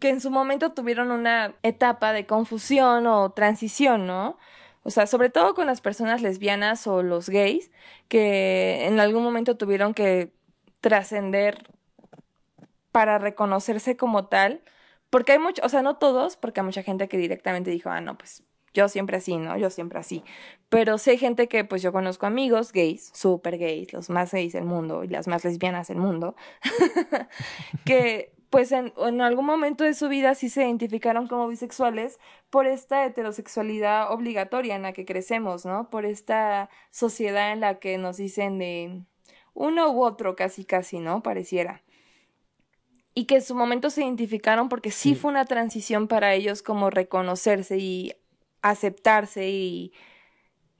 que 0.00 0.08
en 0.08 0.20
su 0.20 0.30
momento 0.30 0.72
tuvieron 0.72 1.10
una 1.10 1.54
etapa 1.62 2.12
de 2.12 2.26
confusión 2.26 3.06
o 3.06 3.30
transición, 3.30 4.06
¿no? 4.06 4.38
O 4.82 4.90
sea, 4.90 5.06
sobre 5.06 5.30
todo 5.30 5.54
con 5.54 5.66
las 5.66 5.80
personas 5.80 6.22
lesbianas 6.22 6.86
o 6.86 7.02
los 7.02 7.28
gays, 7.28 7.70
que 8.08 8.86
en 8.86 8.98
algún 8.98 9.22
momento 9.22 9.56
tuvieron 9.56 9.94
que 9.94 10.32
trascender 10.80 11.70
para 12.90 13.18
reconocerse 13.18 13.96
como 13.96 14.26
tal, 14.26 14.62
porque 15.10 15.32
hay 15.32 15.38
mucho, 15.38 15.62
o 15.64 15.68
sea, 15.68 15.82
no 15.82 15.96
todos, 15.96 16.36
porque 16.36 16.60
hay 16.60 16.66
mucha 16.66 16.82
gente 16.82 17.08
que 17.08 17.18
directamente 17.18 17.70
dijo, 17.70 17.90
ah, 17.90 18.00
no, 18.00 18.16
pues 18.16 18.42
yo 18.72 18.88
siempre 18.88 19.16
así, 19.18 19.36
¿no? 19.36 19.56
Yo 19.58 19.68
siempre 19.68 19.98
así. 19.98 20.24
Pero 20.68 20.96
sé 20.96 21.18
gente 21.18 21.48
que, 21.48 21.64
pues 21.64 21.82
yo 21.82 21.92
conozco 21.92 22.26
amigos 22.26 22.72
gays, 22.72 23.10
súper 23.14 23.58
gays, 23.58 23.92
los 23.92 24.08
más 24.10 24.32
gays 24.32 24.52
del 24.52 24.64
mundo 24.64 25.04
y 25.04 25.08
las 25.08 25.28
más 25.28 25.44
lesbianas 25.44 25.88
del 25.88 25.98
mundo, 25.98 26.36
que 27.84 28.32
pues 28.50 28.72
en, 28.72 28.92
en, 28.96 29.20
algún 29.20 29.46
momento 29.46 29.84
de 29.84 29.94
su 29.94 30.08
vida 30.08 30.34
sí 30.34 30.48
se 30.48 30.64
identificaron 30.64 31.28
como 31.28 31.46
bisexuales 31.46 32.18
por 32.50 32.66
esta 32.66 33.04
heterosexualidad 33.04 34.12
obligatoria 34.12 34.74
en 34.74 34.82
la 34.82 34.92
que 34.92 35.06
crecemos, 35.06 35.64
¿no? 35.64 35.88
Por 35.88 36.04
esta 36.04 36.68
sociedad 36.90 37.52
en 37.52 37.60
la 37.60 37.78
que 37.78 37.96
nos 37.96 38.16
dicen 38.16 38.58
de 38.58 39.04
uno 39.54 39.90
u 39.92 40.02
otro 40.04 40.34
casi 40.34 40.64
casi, 40.64 40.98
¿no? 40.98 41.22
Pareciera. 41.22 41.82
Y 43.14 43.26
que 43.26 43.36
en 43.36 43.42
su 43.42 43.54
momento 43.54 43.88
se 43.90 44.02
identificaron 44.02 44.68
porque 44.68 44.90
sí, 44.90 45.10
sí. 45.10 45.14
fue 45.14 45.30
una 45.30 45.44
transición 45.44 46.08
para 46.08 46.34
ellos 46.34 46.62
como 46.62 46.90
reconocerse 46.90 47.78
y 47.78 48.14
aceptarse 48.62 49.48
y, 49.48 49.92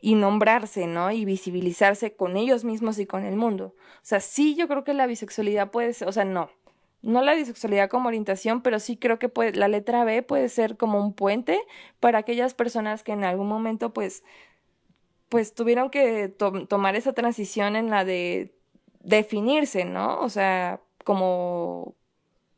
y 0.01 0.15
nombrarse, 0.15 0.87
¿no? 0.87 1.13
Y 1.13 1.25
visibilizarse 1.25 2.17
con 2.17 2.37
ellos 2.37 2.65
mismos 2.65 2.99
y 2.99 3.07
con 3.07 3.25
el 3.25 3.37
mundo. 3.37 3.75
O 3.97 4.05
sea, 4.05 4.21
sí, 4.21 4.57
yo 4.57 4.67
creo 4.67 4.83
que 4.83 4.95
la 4.95 5.07
bisexualidad 5.07 5.71
puede 5.71 5.93
ser, 5.93 6.09
o 6.09 6.13
sea, 6.13 6.25
no, 6.25 6.51
no 7.03 7.23
la 7.23 7.35
bisexualidad 7.35 7.89
como 7.89 8.09
orientación, 8.09 8.63
pero 8.63 8.79
sí 8.79 8.97
creo 8.97 9.19
que 9.19 9.29
puede, 9.29 9.53
la 9.53 9.69
letra 9.69 10.05
B 10.05 10.23
puede 10.23 10.49
ser 10.49 10.77
como 10.77 11.01
un 11.01 11.15
puente 11.15 11.61
para 11.99 12.19
aquellas 12.19 12.55
personas 12.55 13.03
que 13.03 13.13
en 13.13 13.25
algún 13.25 13.49
momento, 13.49 13.93
pues, 13.93 14.23
pues 15.29 15.55
tuvieron 15.55 15.91
que 15.91 16.29
to 16.29 16.67
tomar 16.67 16.97
esa 16.97 17.13
transición 17.13 17.77
en 17.77 17.91
la 17.91 18.05
de 18.05 18.55
definirse, 19.01 19.85
¿no? 19.85 20.21
O 20.21 20.29
sea, 20.29 20.81
como 21.05 21.95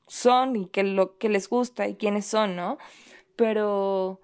son 0.06 0.56
y 0.56 0.66
qué 0.66 0.82
lo 0.82 1.16
que 1.18 1.28
les 1.28 1.48
gusta 1.48 1.88
y 1.88 1.96
quiénes 1.96 2.26
son, 2.26 2.56
¿no? 2.56 2.78
Pero 3.36 4.20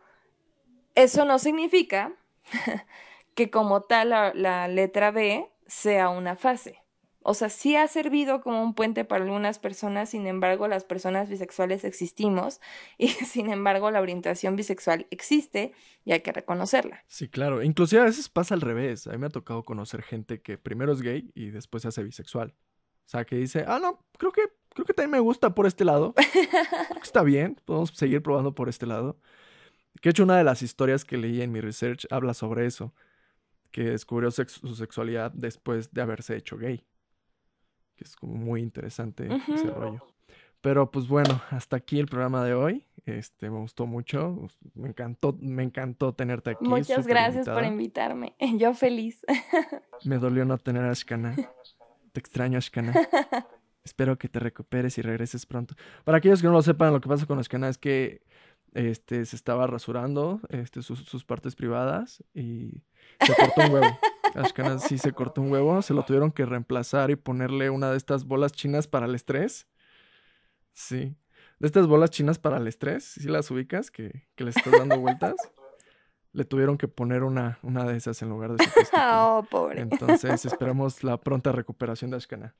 eso 0.94 1.24
no 1.24 1.38
significa 1.38 2.12
que 3.34 3.50
como 3.50 3.82
tal 3.82 4.10
la, 4.10 4.68
letra 4.68 5.10
B 5.10 5.48
sea 5.66 6.08
una 6.08 6.36
fase. 6.36 6.82
O 7.30 7.34
sea, 7.34 7.50
sí 7.50 7.76
ha 7.76 7.86
servido 7.88 8.40
como 8.40 8.62
un 8.62 8.72
puente 8.72 9.04
para 9.04 9.22
algunas 9.22 9.58
personas, 9.58 10.08
sin 10.08 10.26
embargo, 10.26 10.66
las 10.66 10.84
personas 10.84 11.28
bisexuales 11.28 11.84
existimos 11.84 12.58
y 12.98 13.08
sin 13.08 13.52
embargo 13.52 13.90
la 13.90 14.00
orientación 14.00 14.56
bisexual 14.56 15.06
existe 15.10 15.74
y 16.06 16.12
hay 16.12 16.20
que 16.20 16.32
reconocerla. 16.32 17.04
Sí, 17.06 17.28
claro. 17.28 17.62
Inclusive 17.62 18.00
a 18.00 18.06
veces 18.06 18.30
pasa 18.30 18.54
al 18.54 18.62
revés. 18.62 19.06
A 19.06 19.10
mí 19.10 19.18
me 19.18 19.26
ha 19.26 19.28
tocado 19.28 19.62
conocer 19.62 20.00
gente 20.00 20.40
que 20.40 20.56
primero 20.56 20.90
es 20.90 21.02
gay 21.02 21.30
y 21.34 21.50
después 21.50 21.82
se 21.82 21.88
hace 21.88 22.02
bisexual. 22.02 22.54
O 23.04 23.08
sea, 23.10 23.26
que 23.26 23.36
dice, 23.36 23.62
ah, 23.68 23.78
no, 23.78 24.02
creo 24.16 24.32
que, 24.32 24.44
creo 24.70 24.86
que 24.86 24.94
también 24.94 25.10
me 25.10 25.20
gusta 25.20 25.54
por 25.54 25.66
este 25.66 25.84
lado. 25.84 26.14
está 27.02 27.22
bien, 27.22 27.60
podemos 27.66 27.90
seguir 27.90 28.22
probando 28.22 28.54
por 28.54 28.70
este 28.70 28.86
lado. 28.86 29.20
Que 30.00 30.08
he 30.08 30.12
hecho 30.12 30.24
una 30.24 30.38
de 30.38 30.44
las 30.44 30.62
historias 30.62 31.04
que 31.04 31.18
leí 31.18 31.42
en 31.42 31.52
mi 31.52 31.60
research 31.60 32.06
habla 32.10 32.32
sobre 32.32 32.64
eso, 32.64 32.94
que 33.70 33.82
descubrió 33.82 34.30
su 34.30 34.74
sexualidad 34.74 35.30
después 35.34 35.92
de 35.92 36.00
haberse 36.00 36.34
hecho 36.34 36.56
gay. 36.56 36.86
Que 37.98 38.04
es 38.04 38.14
como 38.14 38.34
muy 38.34 38.62
interesante 38.62 39.24
uh 39.24 39.32
-huh. 39.32 39.54
ese 39.54 39.70
rollo. 39.70 40.00
Pero 40.60 40.88
pues 40.90 41.08
bueno, 41.08 41.42
hasta 41.50 41.76
aquí 41.76 41.98
el 41.98 42.06
programa 42.06 42.44
de 42.44 42.54
hoy. 42.54 42.84
Este, 43.06 43.50
me 43.50 43.58
gustó 43.58 43.86
mucho. 43.86 44.48
Me 44.74 44.88
encantó, 44.88 45.36
me 45.40 45.64
encantó 45.64 46.12
tenerte 46.12 46.50
aquí. 46.50 46.64
Muchas 46.64 47.08
gracias 47.08 47.46
invitada. 47.46 47.56
por 47.56 47.66
invitarme. 47.66 48.36
Yo 48.58 48.72
feliz. 48.74 49.24
me 50.04 50.18
dolió 50.18 50.44
no 50.44 50.58
tener 50.58 50.84
a 50.84 50.90
Ashkana. 50.90 51.34
Te 52.12 52.20
extraño, 52.20 52.58
Ashkana. 52.58 52.94
Espero 53.84 54.16
que 54.16 54.28
te 54.28 54.38
recuperes 54.38 54.96
y 54.98 55.02
regreses 55.02 55.44
pronto. 55.44 55.74
Para 56.04 56.18
aquellos 56.18 56.40
que 56.40 56.46
no 56.46 56.52
lo 56.52 56.62
sepan, 56.62 56.92
lo 56.92 57.00
que 57.00 57.08
pasa 57.08 57.26
con 57.26 57.40
Ashkana 57.40 57.68
es 57.68 57.78
que 57.78 58.22
este, 58.74 59.24
se 59.26 59.36
estaba 59.36 59.66
rasurando 59.66 60.40
este, 60.48 60.82
sus, 60.82 61.00
sus, 61.00 61.24
partes 61.24 61.56
privadas 61.56 62.22
y 62.34 62.82
se 63.20 63.34
cortó 63.34 63.60
un 63.62 63.72
huevo. 63.72 63.98
Ashkenaz 64.34 64.84
sí 64.84 64.98
se 64.98 65.12
cortó 65.12 65.40
un 65.40 65.50
huevo, 65.50 65.80
se 65.82 65.94
lo 65.94 66.02
tuvieron 66.04 66.30
que 66.30 66.44
reemplazar 66.44 67.10
y 67.10 67.16
ponerle 67.16 67.70
una 67.70 67.90
de 67.90 67.96
estas 67.96 68.24
bolas 68.24 68.52
chinas 68.52 68.86
para 68.86 69.06
el 69.06 69.14
estrés. 69.14 69.66
Sí. 70.72 71.16
De 71.58 71.66
estas 71.66 71.86
bolas 71.86 72.10
chinas 72.10 72.38
para 72.38 72.58
el 72.58 72.66
estrés, 72.66 73.04
si 73.04 73.22
¿sí 73.22 73.28
las 73.28 73.50
ubicas, 73.50 73.90
que, 73.90 74.28
que 74.36 74.44
le 74.44 74.50
estás 74.50 74.72
dando 74.72 74.98
vueltas. 74.98 75.34
Le 76.32 76.44
tuvieron 76.44 76.76
que 76.78 76.86
poner 76.86 77.24
una, 77.24 77.58
una 77.62 77.84
de 77.84 77.96
esas 77.96 78.20
en 78.22 78.28
lugar 78.28 78.54
de 78.54 78.64
su 78.64 78.70
Oh, 78.96 79.44
pobre. 79.50 79.80
Entonces 79.80 80.44
esperamos 80.44 81.02
la 81.02 81.18
pronta 81.18 81.52
recuperación 81.52 82.10
de 82.10 82.18
Ashkana. 82.18 82.54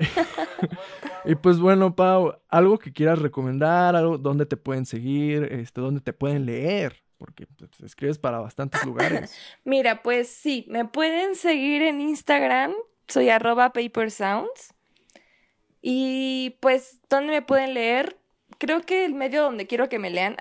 y 1.24 1.34
pues 1.34 1.58
bueno, 1.58 1.94
Pau, 1.94 2.34
algo 2.48 2.78
que 2.78 2.92
quieras 2.92 3.18
recomendar, 3.18 3.96
algo 3.96 4.18
donde 4.18 4.46
te 4.46 4.56
pueden 4.56 4.86
seguir, 4.86 5.44
este, 5.52 5.80
donde 5.80 6.00
te 6.00 6.12
pueden 6.12 6.46
leer, 6.46 7.02
porque 7.18 7.46
pues, 7.46 7.70
escribes 7.84 8.18
para 8.18 8.38
bastantes 8.40 8.84
lugares. 8.84 9.36
Mira, 9.64 10.02
pues 10.02 10.28
sí, 10.28 10.66
me 10.68 10.84
pueden 10.84 11.36
seguir 11.36 11.82
en 11.82 12.00
Instagram, 12.00 12.72
soy 13.08 13.28
arroba 13.28 13.72
papersounds. 13.72 14.74
Y 15.82 16.56
pues, 16.60 17.00
¿dónde 17.08 17.32
me 17.32 17.42
pueden 17.42 17.74
leer? 17.74 18.18
Creo 18.58 18.82
que 18.82 19.06
el 19.06 19.14
medio 19.14 19.42
donde 19.42 19.66
quiero 19.66 19.88
que 19.88 19.98
me 19.98 20.10
lean 20.10 20.36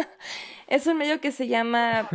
es 0.70 0.86
un 0.86 0.96
medio 0.96 1.20
que 1.20 1.32
se 1.32 1.48
llama... 1.48 2.08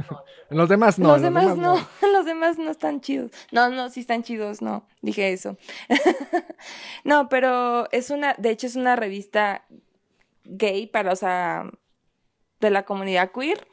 los 0.50 0.70
demás 0.70 0.98
no. 0.98 1.10
Los, 1.10 1.22
demás, 1.22 1.44
demás 1.44 1.58
no. 1.58 1.76
no. 2.02 2.08
los 2.14 2.26
demás 2.26 2.58
no 2.58 2.72
están 2.72 3.02
chidos. 3.02 3.32
No, 3.52 3.70
no, 3.70 3.90
sí 3.90 4.00
están 4.00 4.24
chidos, 4.24 4.62
no. 4.62 4.88
Dije 5.02 5.34
eso. 5.34 5.58
no, 7.04 7.28
pero 7.30 7.92
es 7.92 8.10
una, 8.10 8.34
de 8.36 8.50
hecho 8.50 8.66
es 8.66 8.78
una 8.78 8.96
revista 8.96 9.66
gay 10.46 10.88
para, 10.88 11.12
o 11.12 11.16
sea, 11.16 11.70
de 12.62 12.70
la 12.70 12.86
comunidad 12.86 13.32
queer 13.32 13.68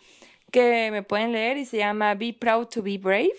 que 0.50 0.90
me 0.90 1.02
pueden 1.02 1.32
leer 1.32 1.56
y 1.56 1.64
se 1.64 1.78
llama 1.78 2.14
Be 2.14 2.36
Proud 2.38 2.66
to 2.66 2.82
Be 2.82 2.98
Brave. 2.98 3.36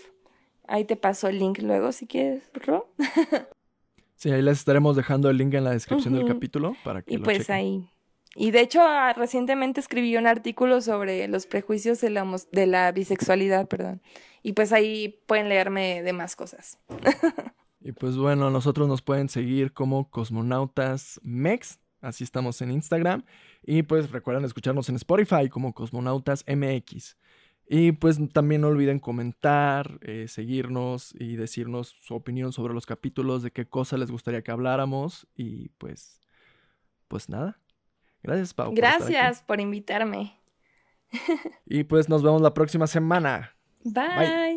Ahí 0.65 0.85
te 0.85 0.95
paso 0.95 1.27
el 1.27 1.39
link 1.39 1.59
luego 1.59 1.91
si 1.91 2.07
quieres, 2.07 2.49
Ro. 2.53 2.89
sí, 4.15 4.31
ahí 4.31 4.41
les 4.41 4.59
estaremos 4.59 4.95
dejando 4.95 5.29
el 5.29 5.37
link 5.37 5.53
en 5.53 5.65
la 5.65 5.71
descripción 5.71 6.13
uh 6.13 6.17
-huh. 6.17 6.23
del 6.23 6.33
capítulo 6.33 6.75
para 6.85 7.01
que 7.01 7.13
y 7.13 7.17
lo 7.17 7.23
pues 7.25 7.39
chequen. 7.39 7.55
ahí 7.55 7.89
y 8.35 8.51
de 8.51 8.61
hecho, 8.61 8.81
ah, 8.81 9.13
recientemente 9.13 9.79
escribí 9.79 10.17
un 10.17 10.25
artículo 10.25 10.81
sobre 10.81 11.27
los 11.27 11.45
prejuicios 11.45 12.01
de 12.01 12.09
la, 12.09 12.25
de 12.51 12.65
la 12.65 12.91
bisexualidad, 12.91 13.67
perdón. 13.67 14.01
Y 14.41 14.53
pues 14.53 14.73
ahí 14.73 15.21
pueden 15.27 15.49
leerme 15.49 16.01
de 16.01 16.13
más 16.13 16.35
cosas. 16.35 16.79
y 17.81 17.91
pues 17.91 18.17
bueno, 18.17 18.49
nosotros 18.49 18.87
nos 18.87 19.01
pueden 19.01 19.29
seguir 19.29 19.71
como 19.71 20.09
Cosmonautas 20.09 21.19
Mex, 21.23 21.79
así 22.01 22.23
estamos 22.23 22.61
en 22.61 22.71
Instagram. 22.71 23.23
Y 23.61 23.83
pues 23.83 24.09
recuerden 24.09 24.45
escucharnos 24.45 24.89
en 24.89 24.95
Spotify 24.95 25.47
como 25.47 25.73
Cosmonautas 25.73 26.43
MX. 26.47 27.17
Y 27.67 27.93
pues 27.93 28.19
también 28.33 28.61
no 28.61 28.67
olviden 28.67 28.99
comentar, 28.99 29.99
eh, 30.01 30.27
seguirnos 30.27 31.13
y 31.17 31.37
decirnos 31.37 31.89
su 31.89 32.15
opinión 32.15 32.51
sobre 32.51 32.73
los 32.73 32.85
capítulos, 32.85 33.41
de 33.41 33.51
qué 33.51 33.67
cosa 33.67 33.97
les 33.97 34.11
gustaría 34.11 34.41
que 34.41 34.51
habláramos. 34.51 35.27
Y 35.35 35.69
pues, 35.77 36.19
pues 37.07 37.29
nada. 37.29 37.62
Gracias, 38.23 38.53
Pau. 38.53 38.73
Gracias 38.73 39.39
por, 39.39 39.47
por 39.47 39.61
invitarme. 39.61 40.39
y 41.65 41.83
pues 41.83 42.09
nos 42.09 42.23
vemos 42.23 42.41
la 42.41 42.53
próxima 42.53 42.87
semana. 42.87 43.55
Bye. 43.83 44.17
Bye. 44.17 44.52